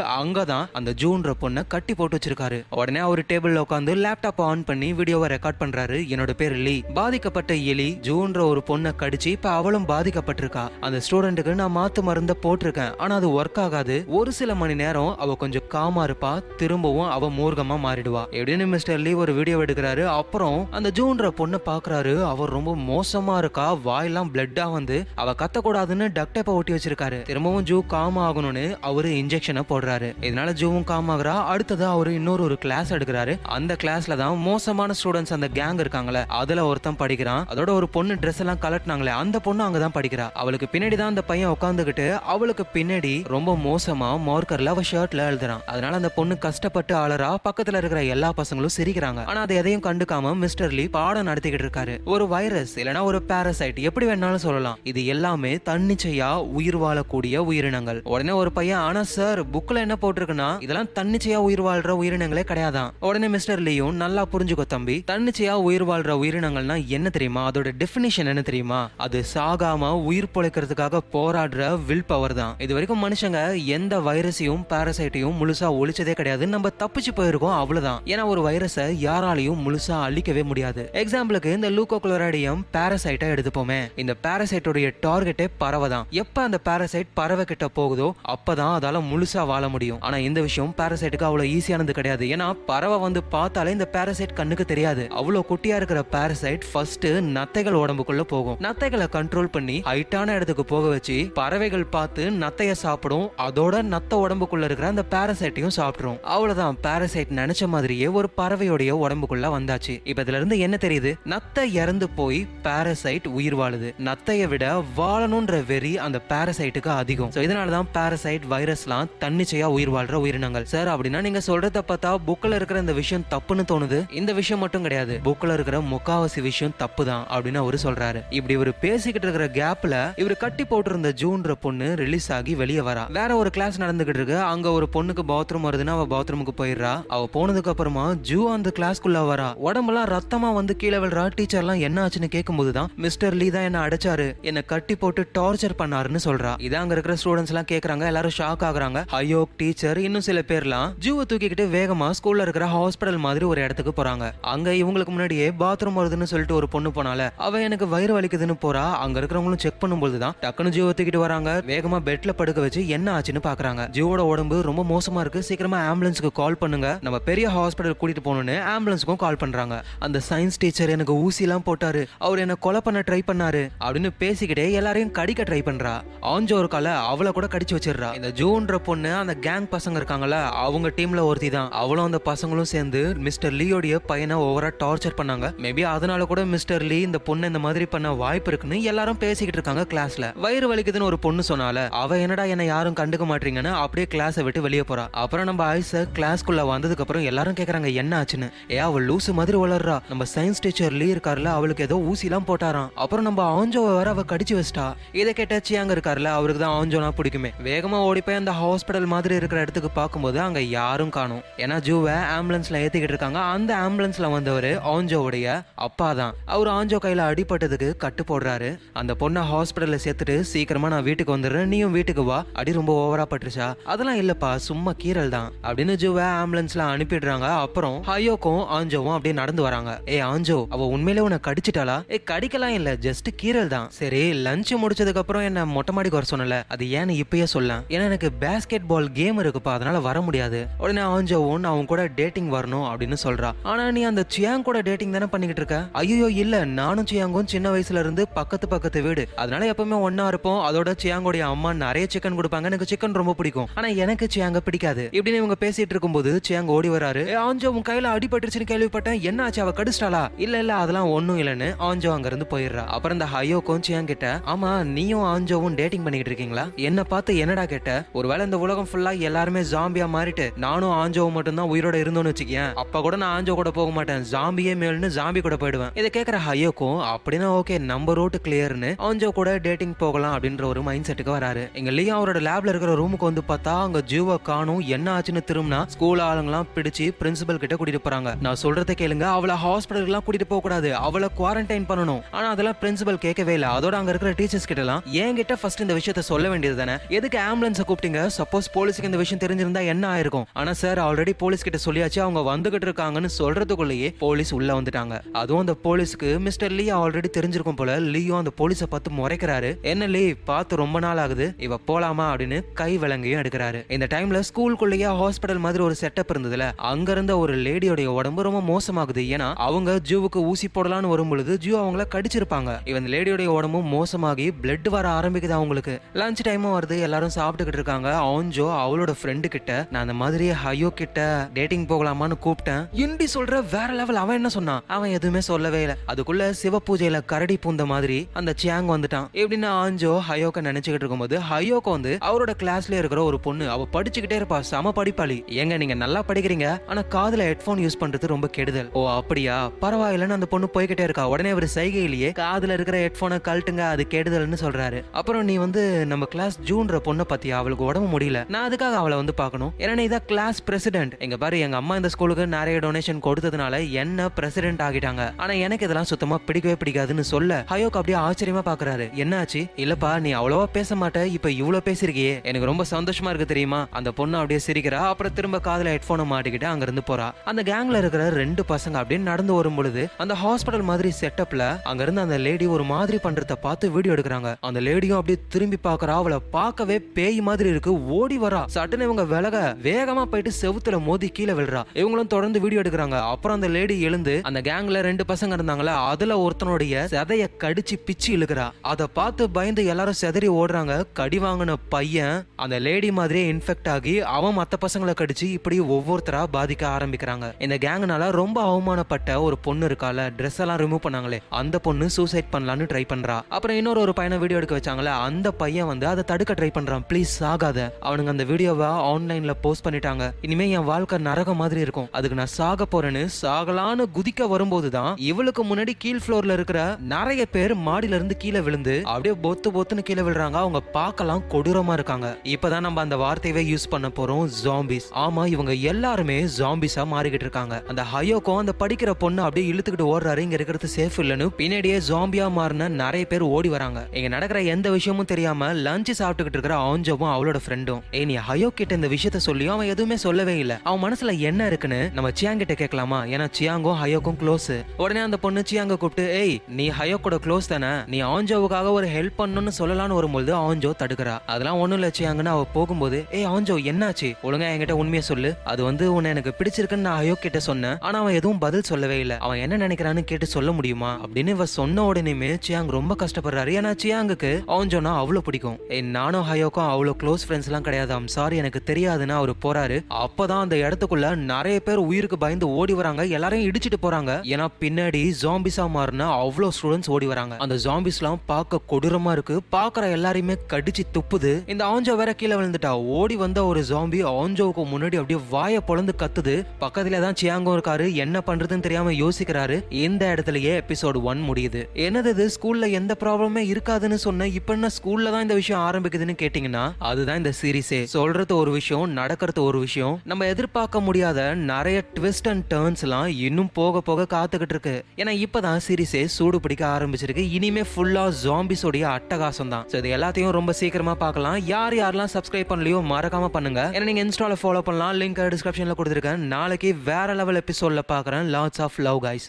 தான் 0.48 0.68
அந்த 0.72 0.94
ஜூன்ற 1.00 1.32
பொண்ணை 1.42 1.62
கட்டி 1.68 1.94
போட்டு 1.94 2.18
வச்சிருக்காரு. 2.18 2.58
உடனே 2.80 3.00
அவர் 3.06 3.24
டேபிள்ல 3.28 3.62
உட்காந்து 3.68 3.94
லேப்டாப் 4.04 4.40
ஆன் 4.48 4.64
பண்ணி 4.64 4.92
வீடியோவை 4.92 5.28
ரெக்கார்ட் 5.28 5.60
பண்றாரு. 5.60 5.96
என்னோட 6.14 6.32
பேர் 6.40 6.56
லீ. 6.66 6.76
பாதிக்கப்பட்ட 6.94 7.54
எலி 7.70 7.88
ஜூன்ற 8.02 8.40
ஒரு 8.50 8.62
பொண்ணை 8.66 8.92
கடிச்சு 8.98 9.26
இப்ப 9.26 9.50
அவளும் 9.50 9.86
பாதிக்கப்பட்டிருக்கா. 9.88 10.64
அந்த 10.80 11.00
ஸ்டூடெண்ட்டுக்கு 11.06 11.54
நான் 11.54 11.76
மாத்து 11.76 12.02
மருந்த 12.02 12.36
போட்டிருக்கேன். 12.42 12.92
ஆனா 12.98 13.14
அது 13.14 13.28
ஒர்க் 13.42 13.58
ஆகாது. 13.58 14.04
ஒரு 14.06 14.32
சில 14.32 14.54
மணி 14.54 14.74
நேரம் 14.74 15.18
அவ 15.18 15.34
கொஞ்சம் 15.34 15.66
காமா 15.68 16.04
இருப்பா. 16.04 16.32
திரும்பவும் 16.56 17.10
அவ 17.10 17.30
மூர்க்கமா 17.38 17.76
மாறிடுவா. 17.84 18.22
எப்படின்னு 18.30 18.66
மிஸ்டர் 18.66 18.98
லீ 18.98 19.12
ஒரு 19.12 19.32
வீடியோ 19.32 19.58
எடுக்கிறாரு. 19.58 20.04
அப்புறம் 20.20 20.68
அந்த 20.70 20.90
ஜூன்ற 20.94 21.30
பொண்ணை 21.40 21.60
பாக்குறாரு. 21.66 22.14
அவர் 22.24 22.50
ரொம்ப 22.50 22.76
மோசமா 22.90 23.38
இருக்கா. 23.38 23.66
வாயெல்லாம் 23.88 24.32
பிளட்டா 24.34 24.72
வந்து 24.72 25.06
அவ 25.14 25.34
கத்தக்கூடாதுன்னு 25.38 26.08
டக் 26.12 26.34
டேப்பை 26.34 26.56
ஒட்டி 26.58 26.72
வச்சிருக்காரு. 26.72 27.22
திரும்பவும் 27.22 27.64
ஜூ 27.64 27.86
காமா 27.86 28.22
ஆகணும்னு 28.28 28.66
அவரு 28.80 29.08
இன்ஜெக்ஷனை 29.08 29.62
போடுறாரு. 29.70 30.08
இதனால 30.38 30.52
ஜூவும் 30.52 30.84
காம் 30.84 31.10
ஆகுறா? 31.10 31.44
அடுத்தது 31.44 31.86
அவரு 31.86 32.14
இன்னொரு 32.14 32.42
ஒரு 32.42 32.58
கிளாஸ் 32.58 32.92
எடுக்கிறாரு. 32.92 33.38
அந்த 33.42 33.76
கிளாஸ்ல 33.82 34.16
தான் 34.16 34.36
மோசமான 34.38 34.92
ஸ்டூடெண்ட்ஸ் 35.04 35.32
அந்த 35.32 35.48
கேங் 35.54 35.80
இருக்காங்களே 35.84 36.24
அதுல 36.26 36.64
ஒருத்தன் 36.64 36.96
படிக்கிறான். 36.96 37.46
அதோட 37.54 37.70
ஒரு 37.70 37.88
பொண்ணு 37.88 38.14
ட்ரெஸ் 38.14 38.38
எல்லாம் 38.38 38.60
கலட்டினாங்களே 38.62 39.06
அந்த 39.06 39.40
பொண்ணு 39.40 39.68
அங்கதான் 39.68 39.94
படிக்கிறா. 39.94 40.30
அவளுக்கு 40.32 40.68
பின்னாடி 40.72 40.96
தான் 40.96 41.08
அந்த 41.08 41.22
பையன் 41.22 41.54
உட்காந்துக்கிட்டு 41.60 42.18
அவளுக்கு 42.18 42.64
பின்னாடி 42.74 43.24
ரொம்ப 43.26 43.58
மோசமா 43.64 44.10
மார்க்கர்ல 44.28 44.64
அவ 44.64 44.80
ஷர்ட்ல 44.92 45.24
எழுதுறான். 45.30 45.64
அதனால 45.66 45.96
அந்த 45.96 46.08
பொண்ணு 46.08 46.38
கஷ்டப்பட்டு 46.38 46.94
ஆளரா 46.94 47.36
பக்கத்துல 47.48 47.76
இருக்கிற 47.76 48.04
எல்லா 48.04 48.32
பசங்களும் 48.36 48.76
சிரிக்கிறாங்க. 48.76 49.24
ஆனா 49.24 49.40
அதை 49.40 49.56
எதையும் 49.56 49.82
கண்டுக்காம 49.82 50.36
மிஸ்டர் 50.36 50.70
லீ 50.70 50.88
பாடம் 50.88 51.26
நடத்திக்கிட்டு 51.26 51.66
இருக்காரு. 51.66 52.04
ஒரு 52.04 52.28
வைரஸ் 52.28 52.78
இல்லனா 52.78 53.02
ஒரு 53.02 53.22
பாரசைட் 53.22 53.78
எப்படி 53.78 54.06
வேணாலும் 54.06 54.44
சொல்லலாம். 54.46 54.78
இது 54.82 55.06
எல்லாமே 55.06 55.56
தன்னிச்சையா 55.56 56.30
உயிர் 56.36 56.78
வாழக்கூடிய 56.78 57.36
உயிரினங்கள். 57.36 58.00
உடனே 58.04 58.30
ஒரு 58.30 58.52
பையன் 58.52 58.78
ஆனா 58.78 59.02
சார் 59.02 59.46
புக்ல 59.50 59.74
என்ன 59.74 59.96
இருக்குன்னா 60.28 60.48
இதெல்லாம் 60.64 60.90
தன்னிச்சையா 60.98 61.38
உயிர் 61.48 61.62
வாழ்ற 61.62 61.92
உயிரினங்களே 62.00 62.42
கிடையாதான் 62.50 62.90
உடனே 63.08 63.28
மிஸ்டர் 63.28 63.62
லீயும் 63.62 63.98
நல்லா 64.02 64.22
புரிஞ்சுக்கோ 64.32 64.64
தம்பி. 64.74 64.96
தன்னிச்சையா 65.10 65.54
உயிர் 65.68 65.86
வாழ்ற 65.88 66.12
உயிரினங்கள்னா 66.22 66.86
என்ன 66.86 67.08
தெரியுமா? 67.08 67.50
அதோட 67.50 67.70
டெபினிஷன் 67.82 68.30
என்ன 68.32 68.42
தெரியுமா? 68.42 68.80
அது 68.96 69.24
சாகாம 69.34 69.90
உயிர் 70.08 70.32
பொழைக்கிறதுக்காக 70.34 71.00
போராடுற 71.12 71.84
வில் 71.86 72.04
பவர் 72.04 72.34
தான். 72.34 72.54
இது 72.58 72.72
வரைக்கும் 72.72 73.02
மனுஷங்க 73.04 73.40
எந்த 73.76 73.94
வைரஸையும் 74.08 74.64
பாரசைட்டையும் 74.72 75.38
முழுசா 75.40 75.68
ஒழிச்சதே 75.80 76.14
கிடையாது 76.20 76.46
நம்ம 76.54 76.72
தப்பிச்சு 76.82 77.12
போயிருக்கோம் 77.16 77.56
அவ்வளவுதான். 77.60 78.00
ஏன்னா 78.04 78.24
ஒரு 78.32 78.42
வைரஸை 78.48 78.86
யாராலையும் 79.06 79.62
முழுசா 79.66 79.96
அழிக்கவே 80.08 80.44
முடியாது. 80.44 80.90
எக்ஸாம்பிளுக்கு 80.92 81.54
இந்த 81.58 81.70
லூகோக்ளோராடியம் 81.70 82.62
பாரசைட்டை 82.76 83.28
எடுத்துப்போமே. 83.34 83.80
இந்த 83.96 84.14
பாரசைட்டோடைய 84.26 84.88
டார்கெட்டே 85.06 85.48
பறவை 85.58 85.88
தான் 85.88 86.06
எப்ப 86.10 86.42
அந்த 86.42 86.58
பாரசைட் 86.68 87.14
பறவை 87.14 87.44
கிட்ட 87.44 87.68
போகுதோ 87.78 88.08
அப்பதான் 88.34 88.74
அதால 88.78 89.02
முழுசா 89.10 89.46
வாழ 89.52 89.64
முடியும். 89.68 90.00
ஆனா 90.00 90.16
இந்த 90.22 90.40
விஷயம் 90.40 90.74
பாரசைட்டுக்கு 90.78 91.22
அவ்வளவு 91.22 91.48
ஈஸியானது 91.48 91.90
கிடையாது. 91.90 92.26
ஏன்னா 92.26 92.56
பறவை 92.66 92.98
வந்து 92.98 93.22
பார்த்தாலே 93.22 93.70
இந்த 93.70 93.86
பாரசைட் 93.86 94.34
கண்ணுக்கு 94.34 94.64
தெரியாது. 94.64 95.08
அவ்வளவு 95.10 95.44
குட்டியா 95.50 95.76
இருக்கிற 95.76 96.02
பாரசைட் 96.02 96.64
ஃபர்ஸ்ட் 96.72 97.06
நத்தைகள் 97.06 97.78
உடம்புக்குள்ள 97.82 98.20
போகும். 98.20 98.56
நத்தைகளை 98.60 99.06
கண்ட்ரோல் 99.12 99.52
பண்ணி 99.56 99.80
ஹைட்டான 99.80 100.34
இடத்துக்கு 100.34 100.64
போக 100.64 100.88
வச்சு 100.88 101.30
பறவைகள் 101.34 101.84
பார்த்து 101.84 102.30
நத்தைய 102.30 102.70
சாப்பிடும். 102.70 103.30
அதோட 103.38 103.76
நத்த 103.94 104.10
உடம்புக்குள்ள 104.10 104.64
இருக்கிற 104.64 104.88
அந்த 104.88 105.04
பாரசைட்டையும் 105.10 105.76
சாப்பிட்டுரும். 105.76 106.20
அவ்வளவுதான். 106.20 106.76
பாரசைட் 106.80 107.28
நினைச்ச 107.30 107.66
மாதிரியே 107.66 108.06
ஒரு 108.06 108.30
பறவையோடைய 108.36 108.92
உடம்புக்குள்ள 109.04 109.46
வந்தாச்சு. 109.56 110.00
இப்ப 110.04 110.22
இதுல 110.22 110.38
இருந்து 110.40 110.58
என்ன 110.58 110.78
தெரியுது? 110.80 111.14
நத்தை 111.24 111.64
இறந்து 111.72 112.08
போய் 112.08 112.46
பாரசைட் 112.62 113.26
உயிர் 113.26 113.56
வாழுது. 113.56 113.94
நத்தைய 114.04 114.48
விட 114.48 114.84
வாழணும்ன்ற 114.96 115.66
வெறி 115.66 115.98
அந்த 115.98 116.20
பாரசைட்டுக்கு 116.28 116.88
அதிகம். 116.88 117.30
இதனாலதான் 117.30 117.86
பாரசைட் 117.92 118.42
வைரஸ்லாம் 118.50 119.06
தன்னிச்சையா 119.20 119.64
உயிர் 119.64 119.92
வாழ்ற 120.08 120.18
உயிரினங்கள். 120.24 120.66
சார் 120.72 120.88
அப்படின்னா 120.92 121.20
நீங்க 121.26 121.40
சொல்றத 121.46 121.80
பார்த்தா 121.88 122.10
புக்ல 122.26 122.58
இருக்கிற 122.58 122.78
இந்த 122.84 122.92
விஷயம் 122.98 123.24
தப்புன்னு 123.32 123.64
தோணுது. 123.72 123.98
இந்த 124.20 124.32
விஷயம் 124.38 124.62
மட்டும் 124.64 124.84
கிடையாது. 124.86 125.14
புக்ல 125.26 125.56
இருக்கிற 125.56 125.78
முக்காவாசி 125.92 126.40
விஷயம் 126.48 126.74
தப்பு 126.82 127.02
தான் 127.08 127.24
அப்படின்னு 127.34 127.60
அவரு 127.62 127.78
சொல்றாரு. 127.84 128.20
இப்படி 128.36 128.54
இவர் 128.58 128.70
பேசிக்கிட்டு 128.84 129.26
இருக்கிற 129.28 129.46
கேப்ல 129.58 129.96
இவர் 130.22 130.34
கட்டி 130.44 130.64
போட்டிருந்த 130.70 131.10
ஜூன்ற 131.22 131.54
பொண்ணு 131.64 131.88
ரிலீஸ் 132.02 132.28
ஆகி 132.36 132.54
வெளியே 132.62 132.84
வரா. 132.88 133.04
வேற 133.18 133.30
ஒரு 133.42 133.52
கிளாஸ் 133.56 133.80
நடந்துகிட்டு 133.82 134.18
இருக்கு. 134.20 134.38
அங்க 134.52 134.72
ஒரு 134.78 134.88
பொண்ணுக்கு 134.96 135.24
பாத்ரூம் 135.32 135.66
வருதுன்னா 135.68 135.96
அவ 135.98 136.06
பாத்ரூமுக்கு 136.14 136.54
போயிடுறா. 136.62 136.94
அவ 137.16 137.28
போனதுக்கு 137.36 137.72
அப்புறமா 137.74 138.06
ஜூ 138.30 138.40
அந்த 138.54 138.72
கிளாஸ்க்குள்ள 138.78 139.22
வரா. 139.32 139.48
உடம்பெல்லாம் 139.68 140.08
ரத்தமா 140.14 140.52
வந்து 140.60 140.76
கீழே 140.84 141.00
விழுறா. 141.04 141.26
டீச்சர்லாம் 141.38 141.84
என்ன 141.88 142.06
ஆச்சுன்னு 142.06 142.30
கேட்கும்போது 142.36 142.72
தான் 142.78 142.90
மிஸ்டர் 143.06 143.38
லீ 143.42 143.50
தான் 143.58 143.68
என்ன 143.70 143.84
அடைச்சாரு. 143.86 144.28
என்ன 144.50 144.62
கட்டி 144.74 144.96
போட்டு 145.04 145.24
டார்ச்சர் 145.38 145.78
பண்ணாருன்னு 145.82 146.22
சொல்றா. 146.28 146.54
இதான் 146.66 146.82
அங்க 146.84 146.96
இருக்கிற 146.98 147.16
ஸ்டூடெண்ட்ஸ் 147.22 147.54
எல்லாம் 147.54 147.70
கேக்குறாங்க. 147.74 148.04
எல்லாரும் 148.12 148.36
ஷாக் 148.40 148.66
ஆகுறாங்க. 148.70 149.00
ஐயோ 149.20 149.42
டீச்சர் 149.60 149.97
இன்னும் 150.02 150.20
சில 150.20 150.42
பேர்லாம் 150.48 150.92
ஜூவை 151.04 151.24
தூக்கிக்கிட்டு 151.28 151.64
வேகமா 151.76 152.10
ஸ்கூல்ல 152.18 152.40
இருக்கிற 152.40 152.66
ஹாஸ்பிடல் 152.66 153.16
மாதிரி 153.16 153.44
ஒரு 153.44 153.62
இடத்துக்கு 153.62 153.92
போறாங்க. 154.02 154.32
அங்க 154.40 154.70
இவங்களுக்கு 154.70 155.06
முன்னாடியே 155.06 155.50
பாத்ரூம் 155.50 155.98
வருதுன்னு 155.98 156.22
சொல்லிட்டு 156.22 156.54
ஒரு 156.54 156.68
பொண்ணு 156.68 156.90
போனால 156.90 157.30
அவ 157.36 157.60
எனக்கு 157.60 157.88
வயிறு 157.88 158.20
வலிக்குதுன்னு 158.20 158.56
போறா. 158.62 158.92
அங்க 158.92 159.20
இருக்கிறவங்களும் 159.20 159.62
செக் 159.64 159.80
பண்ணும்போது 159.80 160.18
தான் 160.18 160.34
டக்குனு 160.42 160.72
ஜூவை 160.76 160.92
தூக்கிட்டு 160.98 161.16
வராங்க. 161.16 161.62
வேகமா 161.66 162.00
பெட்ல 162.08 162.32
படுக்க 162.32 162.60
வச்சு 162.60 162.88
என்ன 162.88 163.18
ஆச்சுன்னு 163.18 163.42
பாக்குறாங்க. 163.42 163.84
ஜூவோட 163.98 164.18
உடம்பு 164.32 164.62
ரொம்ப 164.62 164.84
மோசமா 164.92 165.20
இருக்கு. 165.20 165.42
சீக்கிரமா 165.42 165.94
ஆம்புலன்ஸுக்கு 165.94 166.32
கால் 166.32 166.58
பண்ணுங்க. 166.58 166.98
நம்ம 167.00 167.18
பெரிய 167.18 167.48
ஹாஸ்பிடல் 167.48 167.98
கூட்டிட்டு 168.00 168.24
போகணும்னு 168.24 168.56
ஆம்புலன்ஸ்க்கும் 168.74 169.16
கால் 169.16 169.36
பண்றாங்க. 169.36 169.84
அந்த 169.98 170.20
சயின்ஸ் 170.28 170.58
டீச்சர் 170.58 170.88
எனக்கு 170.88 171.14
ஊசி 171.14 171.42
எல்லாம் 171.42 171.66
போட்டாரு. 171.66 172.04
அவர் 172.18 172.38
என்ன 172.38 172.54
கொலை 172.54 172.80
பண்ண 172.84 173.02
ட்ரை 173.10 173.20
பண்ணாரு 173.26 173.68
அப்படின்னு 173.80 174.10
பேசிக்கிட்டே 174.20 174.70
எல்லாரையும் 174.72 175.10
கடிக்க 175.10 175.42
ட்ரை 175.42 175.60
பண்றா. 175.68 175.94
ஆஞ்சோ 176.22 176.52
ஒரு 176.52 176.68
கால 176.68 176.96
அவளை 176.98 177.32
கூட 177.32 177.46
கடிச்சு 177.46 177.76
வச்சிடுறா. 177.76 178.14
இந்த 178.14 178.28
ஜூன்ற 178.28 178.74
பொண்ணு 178.74 179.14
அந்த 179.14 179.36
கேங் 179.40 179.66
பசங்க 179.78 180.02
இருக்காங்கல்ல 180.02 180.38
அவங்க 180.66 180.92
டீம்ல 181.00 181.24
ஒருத்தி 181.30 181.50
தான். 181.56 181.70
அவளும் 181.82 182.06
அந்த 182.08 182.20
பசங்களும் 182.30 182.70
சேர்ந்து 182.74 183.00
மிஸ்டர் 183.26 183.56
லீயோடைய 183.60 183.96
பையனை 184.10 184.36
ஓவரா 184.46 184.70
டார்ச்சர் 184.82 185.16
பண்ணாங்க. 185.18 185.46
மேபி 185.64 185.82
அதனால 185.94 186.24
கூட 186.30 186.40
மிஸ்டர் 186.54 186.84
லீ 186.90 187.00
இந்த 187.08 187.18
பொண்ணு 187.28 187.46
இந்த 187.46 187.60
மாதிரி 187.64 187.86
பண்ண 187.94 188.12
வாய்ப்பு 188.22 188.50
இருக்குன்னு 188.50 188.78
எல்லாரும் 188.90 189.18
பேசிக்கிட்டு 189.24 189.58
இருக்காங்க 189.58 189.84
கிளாஸ்ல 189.92 190.26
வயிறு 190.44 190.66
வலிக்குதுன்னு 190.70 191.08
ஒரு 191.10 191.18
பொண்ணு 191.24 191.42
சொன்னால 191.48 191.84
அவ 192.02 192.18
என்னடா 192.24 192.44
என்ன 192.54 192.64
யாரும் 192.64 192.96
கண்டுக்க 193.00 193.24
மாட்டீங்கன்னு 193.30 193.72
அப்படியே 193.82 194.06
கிளாஸை 194.14 194.42
விட்டு 194.46 194.60
வெளியே 194.66 194.84
போறா. 194.88 195.04
அப்புறம் 195.22 195.46
நம்ம 195.50 195.64
ஐச 195.78 196.02
கிளாஸ்க்குள்ள 196.18 196.62
வந்ததுக்கு 196.72 197.04
அப்புறம் 197.04 197.26
எல்லாரும் 197.30 197.56
கேக்குறாங்க 197.60 197.90
என்ன 198.02 198.12
ஆச்சுன்னு? 198.20 198.48
ஏ 198.70 198.78
அவள் 198.86 199.06
லூசு 199.08 199.32
மாதிரி 199.38 199.58
வளர்றா. 199.64 199.96
நம்ம 200.08 200.24
சயின்ஸ் 200.34 200.62
டீச்சர் 200.64 200.96
லீ 201.00 201.08
இருக்காருல 201.14 201.52
அவளுக்கு 201.58 201.86
ஏதோ 201.88 201.98
ஊசிலாம் 202.10 202.46
போட்டாராம். 202.50 202.90
அப்புறம் 203.04 203.26
நம்ம 203.28 203.40
ஆஞ்சோவை 203.58 203.92
வேற 203.98 204.10
அவ 204.10 204.24
கடிச்சு 204.34 204.56
வச்சிட்டா. 204.60 204.86
இதை 205.12 205.32
கேட்ட 205.32 205.60
சியாங்க 205.68 205.94
இருக்காருல்ல 205.96 206.32
அவருக்கு 206.38 206.62
தான் 206.64 206.76
ஆஞ்சோனா 206.80 207.10
பிடிக்குமே. 207.20 207.52
வேகமா 207.68 208.00
ஓடி 208.08 208.20
போய் 208.20 208.40
அந்த 208.40 208.54
ஹாஸ்பிட்டல் 208.60 209.08
மாதிரி 209.14 209.34
இருக்கிற 209.40 209.60
இடத்துக்கு 209.68 209.90
பார்க்கும்போது 210.00 210.40
அங்கே 210.40 210.62
யாரும் 210.68 211.12
காணும். 211.16 211.42
ஏன்னா 211.62 211.76
ஜூவை 211.86 212.14
ஆம்புலன்ஸில் 212.34 212.78
ஏற்றிக்கிட்டு 212.82 213.14
இருக்காங்க. 213.14 213.40
அந்த 213.54 213.70
ஆம்புலன்ஸில் 213.84 214.30
வந்தவர் 214.34 214.70
ஆஞ்சோவுடைய 214.92 215.46
அப்பா 215.86 216.08
தான். 216.20 216.34
அவர் 216.54 216.68
ஆஞ்சோ 216.68 216.98
கையில் 217.04 217.22
அடிபட்டதுக்கு 217.28 217.88
கட்டு 218.04 218.22
போடுறாரு. 218.30 218.70
அந்த 219.00 219.12
பொண்ணை 219.20 219.42
ஹாஸ்பிட்டலில் 219.52 220.02
சேர்த்துட்டு 220.04 220.36
சீக்கிரமாக 220.52 220.92
நான் 220.94 221.06
வீட்டுக்கு 221.08 221.36
வந்துடுறேன். 221.36 221.70
நீயும் 221.72 221.94
வீட்டுக்கு 221.98 222.24
வா. 222.24 222.38
அடி 222.52 222.72
ரொம்ப 222.72 222.92
ஓவரா 223.02 223.26
பட்டுருச்சா? 223.32 223.68
அதெல்லாம் 223.84 224.18
இல்லைப்பா 224.22 224.50
சும்மா 224.68 224.92
கீரல் 225.02 225.32
தான். 225.36 225.50
அப்படின்னு 225.66 225.96
ஜூவை 226.04 226.24
ஆம்புலன்ஸில் 226.40 226.84
அனுப்பிடுறாங்க. 226.92 227.48
அப்புறம் 227.66 227.98
ஹயோக்கும் 228.10 228.62
ஆஞ்சோவும் 228.78 229.14
அப்படியே 229.16 229.36
நடந்து 229.42 229.62
வராங்க. 229.68 229.92
ஏ 230.08 230.18
ஆஞ்சோ 230.32 230.58
அவ 230.76 230.86
உண்மையிலே 230.94 231.24
உன்னை 231.26 231.40
கடிச்சிட்டாளா? 231.48 231.98
ஏ 232.14 232.20
கடிக்கலாம் 232.32 232.76
இல்லை. 232.78 232.94
ஜஸ்ட் 233.08 233.30
கீரல் 233.42 233.72
தான். 233.76 233.88
சரி 234.00 234.22
லஞ்ச் 234.46 234.72
முடிச்சதுக்கு 234.82 235.22
அப்புறம் 235.24 235.46
என்ன 235.50 235.66
மொட்டை 235.76 235.94
மாடிக்கு 235.94 236.20
வர 236.20 236.28
சொன்னல? 236.32 236.56
அது 236.74 236.84
ஏன்னு 236.98 237.14
இப்பயே 237.22 237.46
சொல்லலாம் 237.54 237.84
ஏன்னா 237.92 238.04
எனக்கு 238.10 238.30
பேஸ்கெட் 238.40 238.86
பால் 238.90 239.08
கேம் 239.18 239.38
இருக்குப்பா 239.58 239.72
அதனால 239.72 240.00
வர 240.00 240.20
முடியாது. 240.20 240.66
உடனே 240.78 241.00
ஆஞ்சோவும் 241.00 241.62
அவன் 241.62 241.84
கூட 241.84 242.06
டேட்டிங் 242.16 242.50
வரணும் 242.52 242.86
அப்படின்னு 242.88 243.16
சொல்றா. 243.22 243.52
ஆனா 243.62 243.90
நீ 243.90 244.02
அந்த 244.02 244.24
சியாங் 244.36 244.62
கூட 244.62 244.80
டேட்டிங் 244.80 245.12
தானே 245.12 245.26
பண்ணிக்கிட்டு 245.26 245.74
இருக்க? 245.74 245.88
ஐயோ 245.92 246.26
இல்ல. 246.26 246.64
நானும் 246.64 247.06
சியாங்கும் 247.10 247.46
சின்ன 247.46 247.70
வயசுல 247.70 247.98
இருந்து 247.98 248.28
பக்கத்து 248.28 248.68
பக்கத்து 248.68 249.02
வீடு. 249.02 249.28
அதனால 249.36 249.70
எப்பவுமே 249.70 250.10
ஒன்னா 250.10 250.26
இருப்போம். 250.26 250.60
அதோட 250.68 250.92
சியாங்கோடைய 251.02 251.40
அம்மா 251.40 251.72
நிறைய 251.72 252.06
சிக்கன் 252.12 252.38
கொடுப்பாங்க. 252.38 252.64
எனக்கு 252.64 252.86
சிக்கன் 252.90 253.12
ரொம்ப 253.12 253.32
பிடிக்கும். 253.32 253.68
ஆனா 253.74 253.86
எனக்கு 253.86 254.28
சியாங்க 254.36 254.56
பிடிக்காது. 254.56 255.08
இப்படின்னு 255.12 255.40
இவங்க 255.40 255.54
பேசிட்டு 255.60 255.90
இருக்கும்போது 255.90 256.40
சியாங் 256.48 256.64
ஓடி 256.64 256.88
வராரு. 256.88 257.24
ஆஞ்சோ 257.44 257.66
உன் 257.66 257.82
கையில 257.88 258.16
அடிபட்டுருச்சுன்னு 258.16 258.68
கேள்விப்பட்டேன். 258.70 259.20
என்ன 259.20 259.42
ஆச்சு? 259.42 259.62
அவ 259.62 259.70
கடிச்சிட்டாளா? 259.70 260.28
இல்ல 260.36 260.58
இல்ல. 260.58 260.74
அதெல்லாம் 260.74 261.10
ஒண்ணும் 261.10 261.38
இல்லைன்னு 261.38 261.74
ஆஞ்சோ 261.80 262.12
அங்க 262.12 262.26
இருந்து 262.26 262.46
போயிடுறா. 262.50 262.84
அப்புறம் 262.86 263.20
இந்த 263.20 263.28
ஹையோக்கும் 263.34 263.80
சியாங் 263.88 264.04
கிட்ட 264.04 264.40
ஆமா 264.46 264.84
நீயும் 264.84 265.24
ஆஞ்சோவும் 265.24 265.74
டேட்டிங் 265.74 266.02
பண்ணிக்கிட்டு 266.02 266.30
இருக்கீங்களா? 266.30 266.68
என்ன 266.76 267.02
பார்த்து 267.02 267.36
என்னடா 267.36 267.64
கேட்ட? 267.64 268.04
ஒருவேளை 268.12 268.44
இந்த 268.44 268.58
உலகம் 268.58 268.88
ஃபுல்லா 268.92 269.18
எல்லாரும் 269.18 269.47
எல்லாருமே 269.48 269.68
ஜாம்பியா 269.72 270.06
மாறிட்டு 270.14 270.46
நானும் 270.64 270.94
ஆஞ்சோவும் 271.02 271.36
மட்டும் 271.36 271.58
தான் 271.58 271.70
உயிரோட 271.72 271.96
இருந்தோம்னு 272.02 272.30
வச்சுக்கேன் 272.32 272.72
அப்ப 272.82 273.00
கூட 273.04 273.14
நான் 273.20 273.34
ஆஞ்சோ 273.36 273.52
கூட 273.60 273.70
போக 273.78 273.90
மாட்டேன். 273.96 274.24
ஜாம்பியே 274.32 274.72
மேல்னு 274.80 275.08
ஜாம்பி 275.16 275.40
கூட 275.46 275.56
போயிடுவேன். 275.62 275.92
இதை 276.00 276.08
கேட்கற 276.16 276.38
ஹையோக்கும் 276.46 276.98
அப்படின்னா 277.12 277.48
ஓகே 277.58 277.76
நம்ம 277.90 278.14
ரோட்டு 278.18 278.38
கிளியர்னு 278.46 278.90
ஆஞ்சோ 279.08 279.28
கூட 279.38 279.50
டேட்டிங் 279.66 279.94
போகலாம் 280.02 280.34
அப்படின்ற 280.36 280.64
ஒரு 280.72 280.80
மைண்ட் 280.88 281.06
செட்டுக்கு 281.08 281.32
வராரு. 281.36 281.62
எங்க 281.80 281.92
லியா 281.98 282.14
அவரோட 282.18 282.40
லேப்ல 282.48 282.72
இருக்கிற 282.74 282.94
ரூமுக்கு 283.00 283.28
வந்து 283.30 283.44
பார்த்தா 283.50 283.74
அங்க 283.86 284.02
ஜூவை 284.12 284.36
காணும் 284.50 284.82
என்ன 284.96 285.06
ஆச்சுன்னு 285.16 285.42
திரும்பினா 285.50 285.80
ஸ்கூல் 285.94 286.22
ஆளுங்கலாம் 286.28 286.68
பிடிச்சு 286.76 287.06
பிரின்சிபல் 287.22 287.62
கிட்ட 287.64 287.76
கூட்டிட்டு 287.80 288.02
போறாங்க. 288.08 288.32
நான் 288.46 288.60
சொல்றதை 288.64 288.96
கேளுங்க 289.02 289.26
அவளை 289.36 289.56
ஹாஸ்பிட்டலுக்குலாம் 289.64 290.26
கூட்டிட்டு 290.28 290.50
போக 290.52 290.62
கூடாது. 290.66 290.90
அவளை 291.06 291.30
குவாரண்டைன் 291.40 291.88
பண்ணணும். 291.92 292.22
ஆனா 292.36 292.46
அதெல்லாம் 292.56 292.78
பிரின்சிபல் 292.84 293.22
கேட்கவே 293.26 293.56
இல்லை. 293.58 293.70
அதோட 293.78 293.94
அங்க 294.02 294.12
இருக்கிற 294.14 294.32
டீச்சர்ஸ் 294.42 294.70
கிட்ட 294.72 294.84
எல்லாம் 294.86 295.02
என்கிட்ட 295.24 295.56
ஃபர்ஸ்ட் 295.62 295.84
இந்த 295.86 295.96
விஷயத்த 296.00 296.24
சொல்ல 296.32 296.46
வேண்டியது 296.54 296.78
தானே? 296.82 296.96
எதுக்கு 297.18 297.40
ஆம்புலன்ஸை 297.48 297.86
கூப்பிட்டீங்க? 297.88 298.22
சப்போஸ் 298.38 298.72
போலீஸுக்கு 298.76 299.10
இந்த 299.10 299.20
விஷயம் 299.22 299.37
தெரிஞ்சிருந்தா 299.40 299.86
என்ன 299.86 300.04
ஆயிருக்கும்? 300.14 300.44
ஆனா 300.52 300.72
சார் 300.72 300.98
ஆல்ரெடி 300.98 301.32
போலீஸ் 301.38 301.62
கிட்ட 301.62 301.78
சொல்லியாச்சு 301.84 302.18
அவங்க 302.20 302.40
வந்துகிட்டு 302.56 302.88
இருக்காங்கன்னு 302.88 303.28
சொல்றதுக்குள்ளேயே 303.38 304.14
போலீஸ் 304.18 304.54
உள்ள 304.54 304.80
வந்துட்டாங்க. 304.80 305.20
அதுவும் 305.32 305.66
அந்த 305.66 305.74
போலீஸ்க்கு 305.84 306.38
மிஸ்டர் 306.38 306.70
லீ 306.70 306.92
ஆல்ரெடி 306.92 307.28
தெரிஞ்சிருக்கும் 307.36 307.76
போல 307.76 307.98
லீயோ 307.98 308.36
அந்த 308.36 308.50
போலீஸை 308.58 308.86
பார்த்து 308.88 309.10
முறைக்கிறாரு. 309.10 309.80
என்ன 309.82 310.06
லீ 310.06 310.32
பார்த்து 310.32 310.76
ரொம்ப 310.76 310.98
நாள் 310.98 311.16
ஆகுது 311.16 311.54
இவ 311.58 311.74
போலாமா? 311.86 312.26
அப்படின்னு 312.28 312.64
கை 312.74 312.98
விலங்கையும் 312.98 313.40
எடுக்கிறாரு. 313.40 313.84
இந்த 313.88 314.06
டைம்ல 314.10 314.42
ஸ்கூலுக்குள்ளேயே 314.50 315.06
ஹாஸ்பிட்டல் 315.20 315.58
மாதிரி 315.58 315.82
ஒரு 315.82 315.94
செட்டப் 316.00 316.32
இருந்ததுல 316.34 316.72
அங்க 316.76 317.12
இருந்த 317.12 317.38
ஒரு 317.38 317.56
லேடியோடைய 317.56 318.04
உடம்பு 318.04 318.42
ரொம்ப 318.42 318.60
மோசமாகுது. 318.72 319.22
ஏன்னா 319.34 319.52
அவங்க 319.54 320.00
ஜூவுக்கு 320.08 320.36
ஊசி 320.36 320.68
போடலான்னு 320.74 321.08
வரும் 321.08 321.28
பொழுது 321.28 321.58
ஜூ 321.64 321.78
அவங்கள 321.82 322.04
கடிச்சிருப்பாங்க. 322.14 322.88
இவன் 322.88 323.06
லேடியோடைய 323.06 323.46
உடம்பும் 323.46 323.86
மோசமாகி 323.86 324.52
பிளட் 324.62 324.88
வர 324.88 325.08
ஆரம்பிக்குது 325.08 325.48
அவங்களுக்கு. 325.48 326.00
லஞ்ச் 326.14 326.44
டைமும் 326.48 326.76
வருது 326.76 327.00
எல்லாரும் 327.00 327.30
சாப்பிட்டுக்கிட்டு 327.34 327.76
இருக்காங்க. 327.78 328.10
ஆஞ்சோ 328.10 328.66
அவளோட 328.84 329.10
ஃப்ரெண்டு 329.28 329.46
கிட்ட 329.46 329.86
நான் 329.90 330.02
அந்த 330.02 330.14
மாதிரி 330.14 330.50
ஹையோ 330.50 330.88
கிட்ட 330.88 331.48
டேட்டிங் 331.52 331.86
போகலாமான்னு 331.86 332.36
கூப்பிட்டேன். 332.44 332.88
இண்டி 332.92 333.26
சொல்ற 333.34 333.64
வேற 333.72 333.92
லெவல் 333.92 334.14
அவன் 334.14 334.34
என்ன 334.34 334.48
சொன்னான்? 334.48 334.82
அவன் 334.86 335.10
எதுவுமே 335.10 335.40
சொல்லவே 335.40 335.80
இல்லை. 335.80 335.96
அதுக்குள்ள 336.08 336.50
சிவ 336.50 336.80
பூஜையில 336.86 337.24
கரடி 337.24 337.58
பூந்த 337.62 337.84
மாதிரி 337.84 338.28
அந்த 338.32 338.54
சியாங் 338.62 338.90
வந்துட்டான். 338.94 339.26
எப்படின்னா 339.32 339.70
ஆஞ்சோ 339.84 340.12
ஹயோக்க 340.28 340.60
நினைச்சுக்கிட்டு 340.68 341.00
இருக்கும்போது 341.00 341.38
ஹயோக்க 341.50 341.90
வந்து 341.90 342.18
அவரோட 342.20 342.50
கிளாஸ்ல 342.62 342.92
இருக்கிற 342.92 343.22
ஒரு 343.22 343.40
பொண்ணு 343.40 343.70
அவ 343.70 343.88
படிச்சுக்கிட்டே 343.92 344.36
இருப்பா 344.40 344.60
சம 344.60 344.92
படிப்பாளி. 344.96 345.38
ஏங்க 345.60 345.76
நீங்க 345.76 345.94
நல்லா 345.94 346.22
படிக்கிறீங்க. 346.28 346.80
ஆனா 346.86 347.00
காதுல 347.00 347.42
ஹெட்போன் 347.50 347.82
யூஸ் 347.84 348.00
பண்றது 348.00 348.26
ரொம்ப 348.26 348.48
கெடுதல். 348.48 348.90
ஓ 348.92 349.10
அப்படியா? 349.10 349.70
பரவாயில்லன்னு 349.80 350.36
அந்த 350.38 350.46
பொண்ணு 350.46 350.68
போய்கிட்டே 350.74 351.00
இருக்கா. 351.00 351.28
உடனே 351.28 351.52
ஒரு 351.52 351.68
சைகையிலேயே 351.74 352.32
காதுல 352.42 352.72
இருக்கிற 352.72 352.98
ஹெட்போனை 352.98 353.38
கழட்டுங்க 353.48 353.78
அது 353.78 354.06
கெடுதல்னு 354.10 354.56
சொல்றாரு. 354.62 355.02
அப்புறம் 355.12 355.44
நீ 355.44 355.56
வந்து 355.56 356.06
நம்ம 356.06 356.24
கிளாஸ் 356.24 356.58
ஜூன்ற 356.64 356.98
பொண்ணை 357.04 357.20
பத்தி 357.20 357.50
அவளுக்கு 357.50 357.84
உடம்பு 357.84 358.18
முடியல. 358.18 358.48
நான் 358.48 358.72
அதுக்காக 358.72 358.92
அவளை 358.92 359.16
வந்து 359.20 359.34
பார்க்கணும். 359.42 359.72
ஏன்னா 359.84 360.04
இதான் 360.08 360.26
கிளாஸ் 360.30 360.60
பிரசிடென்ட் 360.68 361.14
எங்க 361.26 361.36
பாரு 361.42 361.58
எங்க 361.66 361.76
அம்மா 361.82 361.96
இந்த 362.00 362.10
ஸ்கூலுக்கு 362.14 362.46
நிறைய 362.56 362.78
டொனேஷன் 362.86 363.22
கொடுத்ததுனால 363.26 363.82
என்ன 364.02 364.28
பிரசிடென்ட் 364.38 364.82
ஆகிட்டாங்க. 364.86 365.24
ஆனா 365.42 365.52
எனக்கு 365.66 365.86
இதெல்லாம் 365.88 366.10
சுத்தமா 366.12 366.38
பிடிக்கவே 366.46 366.76
பிடிக்காதுன்னு 366.82 367.24
சொல்ல 367.32 367.60
ஹயோக் 367.72 367.98
அப்படியே 368.00 368.18
ஆச்சரியமா 368.26 368.62
பாக்குறாரு. 368.70 369.06
என்னாச்சு? 369.24 369.62
இல்லப்பா 369.84 370.10
நீ 370.26 370.32
அவ்வளவா 370.40 370.66
பேச 370.76 370.96
மாட்ட 371.02 371.24
இப்ப 371.36 371.50
இவ்வளவு 371.60 371.86
பேசிருக்கியே 371.88 372.34
எனக்கு 372.50 372.70
ரொம்ப 372.70 372.84
சந்தோஷமா 372.90 373.32
இருக்கு 373.32 373.50
தெரியுமா? 373.52 373.80
அந்த 374.00 374.12
பொண்ணு 374.18 374.36
அப்படியே 374.40 374.60
சிரிக்கிறா 374.66 375.00
அப்புறம் 375.12 375.36
திரும்ப 375.38 375.60
காதல 375.68 375.94
ஹெட்போனை 375.94 376.26
மாட்டிக்கிட்டு 376.32 376.68
அங்க 376.72 376.84
இருந்து 376.88 377.04
போறா. 377.10 377.28
அந்த 377.50 377.62
கேங்ல 377.70 378.02
இருக்கிற 378.02 378.24
ரெண்டு 378.40 378.64
பசங்க 378.72 378.96
அப்படியே 379.00 379.20
நடந்து 379.30 379.52
வரும் 379.52 379.78
பொழுது 379.78 380.04
அந்த 380.24 380.36
ஹாஸ்பிட்டல் 380.44 380.88
மாதிரி 380.90 381.12
செட்டப்ல 381.20 381.64
அங்க 381.90 382.02
இருந்து 382.02 382.24
அந்த 382.26 382.38
லேடி 382.46 382.66
ஒரு 382.66 382.84
மாதிரி 382.92 383.18
பண்றத 383.24 383.56
பார்த்து 383.66 383.90
வீடியோ 383.96 384.14
எடுக்கிறாங்க. 384.14 384.50
அந்த 384.68 384.80
லேடியும் 384.88 385.18
அப்படியே 385.20 385.38
திரும்பி 385.48 385.78
பாக்குறா 385.88 386.16
அவளை 386.22 386.38
பார்க்கவே 386.56 386.98
பேய் 387.18 387.40
மாதிரி 387.48 387.68
இருக்கு. 387.74 387.92
ஓடி 388.18 388.38
வரா. 388.38 388.62
சட்டுன்னு 388.74 389.07
இவங்க 389.08 389.24
விலக 389.34 389.58
வேகமா 389.88 390.22
போயிட்டு 390.32 390.52
செவுத்துல 390.62 390.96
மோதி 391.08 391.28
கீழே 391.36 391.52
விழுறா. 391.58 391.82
இவங்களும் 392.00 392.32
தொடர்ந்து 392.34 392.58
வீடியோ 392.64 392.80
எடுக்கிறாங்க. 392.80 393.18
அப்புறம் 393.32 393.56
அந்த 393.58 393.68
லேடி 393.76 393.94
எழுந்து 394.08 394.34
அந்த 394.48 394.60
கேங்ல 394.68 395.00
ரெண்டு 395.06 395.24
பசங்க 395.28 395.56
இருந்தாங்களா 395.56 395.94
அதுல 396.12 396.34
ஒருத்தனுடைய 396.44 397.04
செதைய 397.14 397.44
கடிச்சு 397.62 397.94
பிச்சு 398.06 398.28
இழுக்கிறா. 398.36 398.66
அதை 398.90 399.06
பார்த்து 399.18 399.42
பயந்து 399.56 399.82
எல்லாரும் 399.92 400.18
செதறி 400.20 400.48
ஓடுறாங்க. 400.60 400.94
கடி 401.20 401.38
வாங்கின 401.44 401.76
பையன் 401.94 402.36
அந்த 402.64 402.78
லேடி 402.86 403.10
மாதிரியே 403.18 403.46
இன்ஃபெக்ட் 403.52 403.88
ஆகி 403.94 404.14
அவன் 404.36 404.56
மத்த 404.58 404.76
பசங்களை 404.84 405.14
கடிச்சு 405.20 405.46
இப்படி 405.58 405.78
ஒவ்வொருத்தரா 405.96 406.42
பாதிக்க 406.56 406.84
ஆரம்பிக்கிறாங்க. 406.96 407.48
இந்த 407.66 407.78
கேங்னால 407.86 408.30
ரொம்ப 408.40 408.58
அவமானப்பட்ட 408.72 409.38
ஒரு 409.46 409.58
பொண்ணு 409.68 409.86
இருக்கால 409.90 410.28
ட்ரெஸ் 410.38 410.60
எல்லாம் 410.64 410.80
ரிமூவ் 410.84 411.04
பண்ணாங்களே 411.06 411.40
அந்த 411.62 411.78
பொண்ணு 411.88 412.10
சூசைட் 412.18 412.52
பண்ணலாம்னு 412.52 412.90
ட்ரை 412.92 413.04
பண்றா. 413.14 413.38
அப்புறம் 413.56 413.76
இன்னொரு 413.76 414.00
ஒரு 414.00 414.14
பையனை 414.20 414.38
வீடியோ 414.44 414.60
எடுக்க 414.60 414.76
வச்சாங்களே 414.78 415.14
அந்த 415.28 415.48
பையன் 415.64 415.90
வந்து 415.92 416.06
அதை 416.12 416.24
தடுக்க 416.32 416.54
ட்ரை 416.60 416.70
பண்றான். 416.78 417.04
ப்ளீஸ் 417.10 417.34
ஆகாத 417.52 417.78
அவனுங்க 418.08 418.34
அந்த 418.36 418.44
வீடியோவை 418.52 418.86
ஆன்லைன்ல 419.12 419.54
போஸ்ட் 419.64 419.84
பண்ணிட்டாங்க. 419.86 420.24
இனிமே 420.40 420.66
என் 420.70 420.88
வாழ்க்கை 420.90 421.18
நரகம் 421.28 421.60
மாதிரி 421.62 421.80
இருக்கும். 421.80 422.08
அதுக்கு 422.12 422.36
நான் 422.40 422.54
சாக 422.56 422.86
போறேன்னு 422.92 423.22
சாகலான்னு 423.42 424.04
குதிக்க 424.16 424.48
வரும்போது 424.48 424.90
தான் 424.90 425.16
இவளுக்கு 425.30 425.64
முன்னாடி 425.64 425.92
கீழ் 425.98 426.22
ஃப்ளோர்ல 426.24 426.56
இருக்கிற 426.58 426.80
நிறைய 427.14 427.46
பேர் 427.46 427.74
மாடியில 427.88 428.18
இருந்து 428.18 428.36
கீழே 428.36 428.60
விழுந்து 428.60 428.94
அப்படியே 429.04 429.34
பொத்து 429.44 429.68
பொத்துன்னு 429.76 430.06
கீழே 430.08 430.22
விழுறாங்க. 430.22 430.56
அவங்க 430.64 430.80
பார்க்கலாம் 430.98 431.42
கொடூரமா 431.52 431.92
இருக்காங்க. 431.92 432.28
இப்பதான் 432.54 432.86
நம்ம 432.86 433.00
அந்த 433.00 433.16
வார்த்தையவே 433.16 433.64
யூஸ் 433.72 433.88
பண்ண 433.90 434.10
போறோம் 434.18 434.44
ஜாம்பிஸ் 434.64 435.08
ஆமா 435.24 435.44
இவங்க 435.54 435.72
எல்லாருமே 435.92 436.38
ஜாம்பிஸா 436.58 437.04
மாறிக்கிட்டு 437.14 437.46
இருக்காங்க. 437.48 437.82
அந்த 437.88 438.04
ஹயோக்கும் 438.12 438.60
அந்த 438.62 438.74
படிக்கிற 438.82 439.10
பொண்ணு 439.24 439.42
அப்படியே 439.42 439.72
இழுத்துக்கிட்டு 439.72 440.08
ஓடுறாரு. 440.12 440.38
இங்க 440.38 440.56
இருக்கிறது 440.58 440.88
சேஃப் 440.96 441.18
இல்லைன்னு 441.22 441.48
பின்னாடியே 441.60 441.98
ஜாம்பியா 442.10 442.46
மாறின 442.58 442.88
நிறைய 443.02 443.26
பேர் 443.26 443.44
ஓடி 443.56 443.68
வராங்க. 443.68 444.00
இங்க 444.12 444.28
நடக்கிற 444.28 444.62
எந்த 444.74 444.90
விஷயமும் 444.90 445.30
தெரியாம 445.32 445.72
லஞ்ச் 445.86 446.10
சாப்பிட்டுக்கிட்டு 446.20 446.58
இருக்கிற 446.58 446.76
ஆஞ்சவும் 446.90 447.32
அவளோட 447.34 447.58
ஃப்ரெண்டும் 447.64 448.02
ஏ 448.14 448.24
நீ 448.30 448.36
ஹயோ 448.48 448.68
கிட்ட 448.78 448.94
இந்த 448.94 449.08
விஷயத்த 449.08 449.40
சொல்லியும் 449.46 449.74
அவன் 449.74 449.86
எதுவுமே 449.86 450.16
சொல்லவே 450.24 450.54
இல்ல. 450.58 450.74
அவன் 450.82 451.02
மனசுல 451.04 451.32
என்ன 451.48 451.66
இருக்குன்னு 451.66 452.00
நம்ம 452.14 452.30
சியாங் 452.30 452.60
கிட்ட 452.62 452.74
கேட்கலாமா 452.74 453.18
ஏன்னா 453.34 453.46
சியாங்கும் 453.58 453.98
ஹயோக்கும் 454.02 454.38
க்ளோஸ் 454.42 454.66
உடனே 454.96 455.20
அந்த 455.20 455.36
பொண்ணு 455.36 455.62
சியாங்க 455.70 455.96
கூப்பிட்டு 455.96 456.24
ஏய் 456.40 456.56
நீ 456.78 456.86
ஹயோ 456.98 457.16
கூட 457.16 457.36
க்ளோஸ் 457.44 457.70
தானே? 457.72 457.92
நீ 458.06 458.18
ஆஞ்சோவுக்காக 458.34 458.90
ஒரு 458.90 459.06
ஹெல்ப் 459.16 459.40
பண்ணணும்னு 459.40 459.72
சொல்லலாம்னு 459.78 460.18
வரும்போது 460.18 460.52
ஆஞ்சோ 460.66 460.92
தடுக்கிறா. 461.02 461.34
அதெல்லாம் 461.46 461.80
ஒண்ணும் 461.80 461.98
இல்ல 461.98 462.10
சியாங்கன்னு 462.18 462.54
அவ 462.54 462.64
போகும்போது 462.76 463.18
ஏய் 463.30 463.46
ஆஞ்சோ 463.46 463.76
என்னாச்சு? 463.90 464.30
ஒழுங்கா 464.42 464.68
என்கிட்ட 464.72 464.96
உண்மையை 465.02 465.24
சொல்லு. 465.30 465.50
அது 465.64 465.82
வந்து 465.88 466.04
உன்னை 466.14 466.30
எனக்கு 466.30 466.52
பிடிச்சிருக்குன்னு 466.58 467.06
நான் 467.06 467.20
ஹயோ 467.22 467.36
கிட்ட 467.44 467.60
சொன்னேன். 467.68 467.96
ஆனா 467.98 468.18
அவன் 468.20 468.38
எதுவும் 468.40 468.58
பதில் 468.58 468.88
சொல்லவே 468.90 469.18
இல்ல. 469.18 469.36
அவன் 469.38 469.58
என்ன 469.58 469.86
நினைக்கிறான்னு 469.86 470.24
கேட்டு 470.30 470.46
சொல்ல 470.46 470.72
முடியுமா? 470.72 471.10
அப்படின்னு 471.24 471.54
இவ 471.56 471.66
சொன்ன 471.78 472.06
உடனேமே 472.12 472.50
சியாங் 472.68 472.94
ரொம்ப 472.98 473.16
கஷ்டப்படுறாரு. 473.22 473.72
ஏன்னா 473.78 473.92
சியாங்குக்கு 474.04 474.52
ஆஞ்சோனா 474.78 475.12
அவ்வளவு 475.22 475.42
பிடிக்கும். 475.42 475.78
நானும் 476.18 476.46
ஹயோக்கும் 476.50 476.88
அவ்வளவு 476.94 477.16
க்ளோஸ் 477.22 477.44
ஃப்ரெண்ட்ஸ் 477.48 477.70
எல்லாம் 477.70 477.86
கிடையாது. 477.88 478.12
ஐம் 478.12 478.26
சாரி 478.36 478.66
எனக்கு 478.68 478.94
தெரியாதுன்னு 478.94 479.36
அவர் 479.40 479.52
போறாரு. 479.64 479.96
அப்பதான் 480.22 480.60
அந்த 480.60 480.76
இடத்துக்குள்ள 480.76 481.34
நிறைய 481.34 481.80
பேர் 481.80 481.96
உயிருக்கு 481.96 482.38
பயந்து 482.38 482.68
ஓடி 482.68 482.94
வராங்க. 482.94 483.26
எல்லாரையும் 483.26 483.70
இடிச்சிட்டு 483.70 483.98
போறாங்க. 484.02 484.32
ஏன்னா 484.54 484.66
பின்னாடி 484.80 485.32
ஜாம்பிஸா 485.42 485.90
மாறின 485.90 486.30
அவ்வளவு 486.30 486.72
ஸ்டூடெண்ட்ஸ் 486.78 487.10
ஓடி 487.10 487.26
வராங்க. 487.26 487.56
அந்த 487.56 487.74
ஜாம்பிஸ்லாம் 487.74 488.38
பார்க்க 488.46 488.80
கொடூரமா 488.90 489.30
இருக்கு. 489.30 489.60
பாக்குற 489.72 490.04
எல்லாரையுமே 490.16 490.54
கடிச்சு 490.72 491.04
துப்புது. 491.16 491.68
இந்த 491.68 491.84
ஆஞ்சோ 491.84 492.16
வேற 492.16 492.34
கீழே 492.34 492.54
விழுந்துட்டா. 492.54 492.92
ஓடி 493.18 493.36
வந்த 493.36 493.64
ஒரு 493.64 493.80
ஜாம்பி 493.80 494.20
ஆஞ்சோவுக்கு 494.32 494.84
முன்னாடி 494.92 495.16
அப்படியே 495.16 495.40
வாயை 495.50 495.80
பொழந்து 495.86 496.14
கத்துது. 496.24 496.56
பக்கத்துல 496.80 497.20
தான் 497.20 497.38
சியாங்கும் 497.42 497.76
இருக்காரு. 497.78 498.12
என்ன 498.12 498.42
பண்றதுன்னு 498.46 498.80
தெரியாம 498.80 499.12
யோசிக்கிறாரு. 499.12 499.84
இந்த 499.90 500.34
இடத்துலயே 500.34 500.74
எபிசோடு 500.82 501.22
ஒன் 501.22 501.42
முடியுது. 501.48 501.82
என்னது 501.94 502.32
இது? 502.34 502.50
ஸ்கூல்ல 502.56 502.90
எந்த 502.90 503.16
ப்ராப்ளமே 503.20 503.64
இருக்காதுன்னு 503.74 504.14
சொன்ன. 504.14 504.46
இப்ப 504.46 504.72
என்ன 504.72 504.88
ஸ்கூல்ல 504.98 505.30
தான் 505.30 505.42
இந்த 505.42 505.54
விஷயம் 505.54 505.84
ஆரம்பிக்குதுன்னு 505.88 506.36
கேட்டீங்கன்னா 506.44 506.84
அதுதான் 506.98 507.36
இந்த 507.36 507.52
சீரிஸே 507.62 508.02
சொல்றது 508.16 508.54
ஒரு 508.58 508.70
விஷயம் 508.78 509.06
நடக்கிறது 509.18 509.60
ஒரு 509.62 509.78
விஷயம் 509.86 510.14
நம்ம 510.30 510.46
எதிர்பார்க்க 510.54 511.00
முடியாத 511.08 511.46
நிறைய 511.70 511.98
ட்விஸ்ட் 512.14 512.48
அண்ட் 512.52 512.66
டேர்ன்ஸ் 512.74 513.04
எல்லாம் 513.06 513.28
இன்னும் 513.46 513.70
போக 513.80 514.00
போக 514.08 514.26
காத்துக்கிட்டு 514.34 514.74
இருக்கு. 514.76 514.94
ஏன்னா 515.16 515.34
இப்பதான் 515.44 515.80
சீரிஸே 515.88 516.24
சூடு 516.36 516.60
பிடிக்க 516.60 516.84
ஆரம்பிச்சிருக்கு. 516.94 517.44
இனிமே 517.58 517.84
ஃபுல்லா 517.92 518.24
ஜாம்பிஸோடைய 518.44 519.04
அட்டகாசம் 519.16 519.72
தான். 519.74 519.86
இது 520.00 520.10
எல்லாத்தையும் 520.16 520.56
ரொம்ப 520.58 520.72
சீக்கிரமா 520.80 521.14
பார்க்கலாம். 521.24 521.58
யார் 521.74 521.96
யாரெல்லாம் 522.02 522.32
சப்ஸ்கிரைப் 522.36 522.72
பண்ணலையோ 522.72 523.00
மறக்காம 523.12 523.48
பண்ணுங்க. 523.58 523.82
ஏன்னா 523.94 524.08
நீங்க 524.10 524.24
இன்ஸ்டால 524.24 524.56
ஃபாலோ 524.62 524.82
பண்ணலாம். 524.88 525.14
லிங்க் 525.20 525.44
டிஸ்கிரிப்ஷன்ல 525.54 525.96
கொடுத்துருக்கேன். 526.00 526.44
நாளைக்கு 526.56 526.90
வேற 527.10 527.34
லெவல் 527.40 527.62
எபிசோட்ல 527.62 528.02
பாக்குறேன் 528.14 528.46
லாட்ஸ் 528.56 528.82
ஆஃப் 528.86 528.98
லவ் 529.08 529.24
கைஸ் 529.24 529.48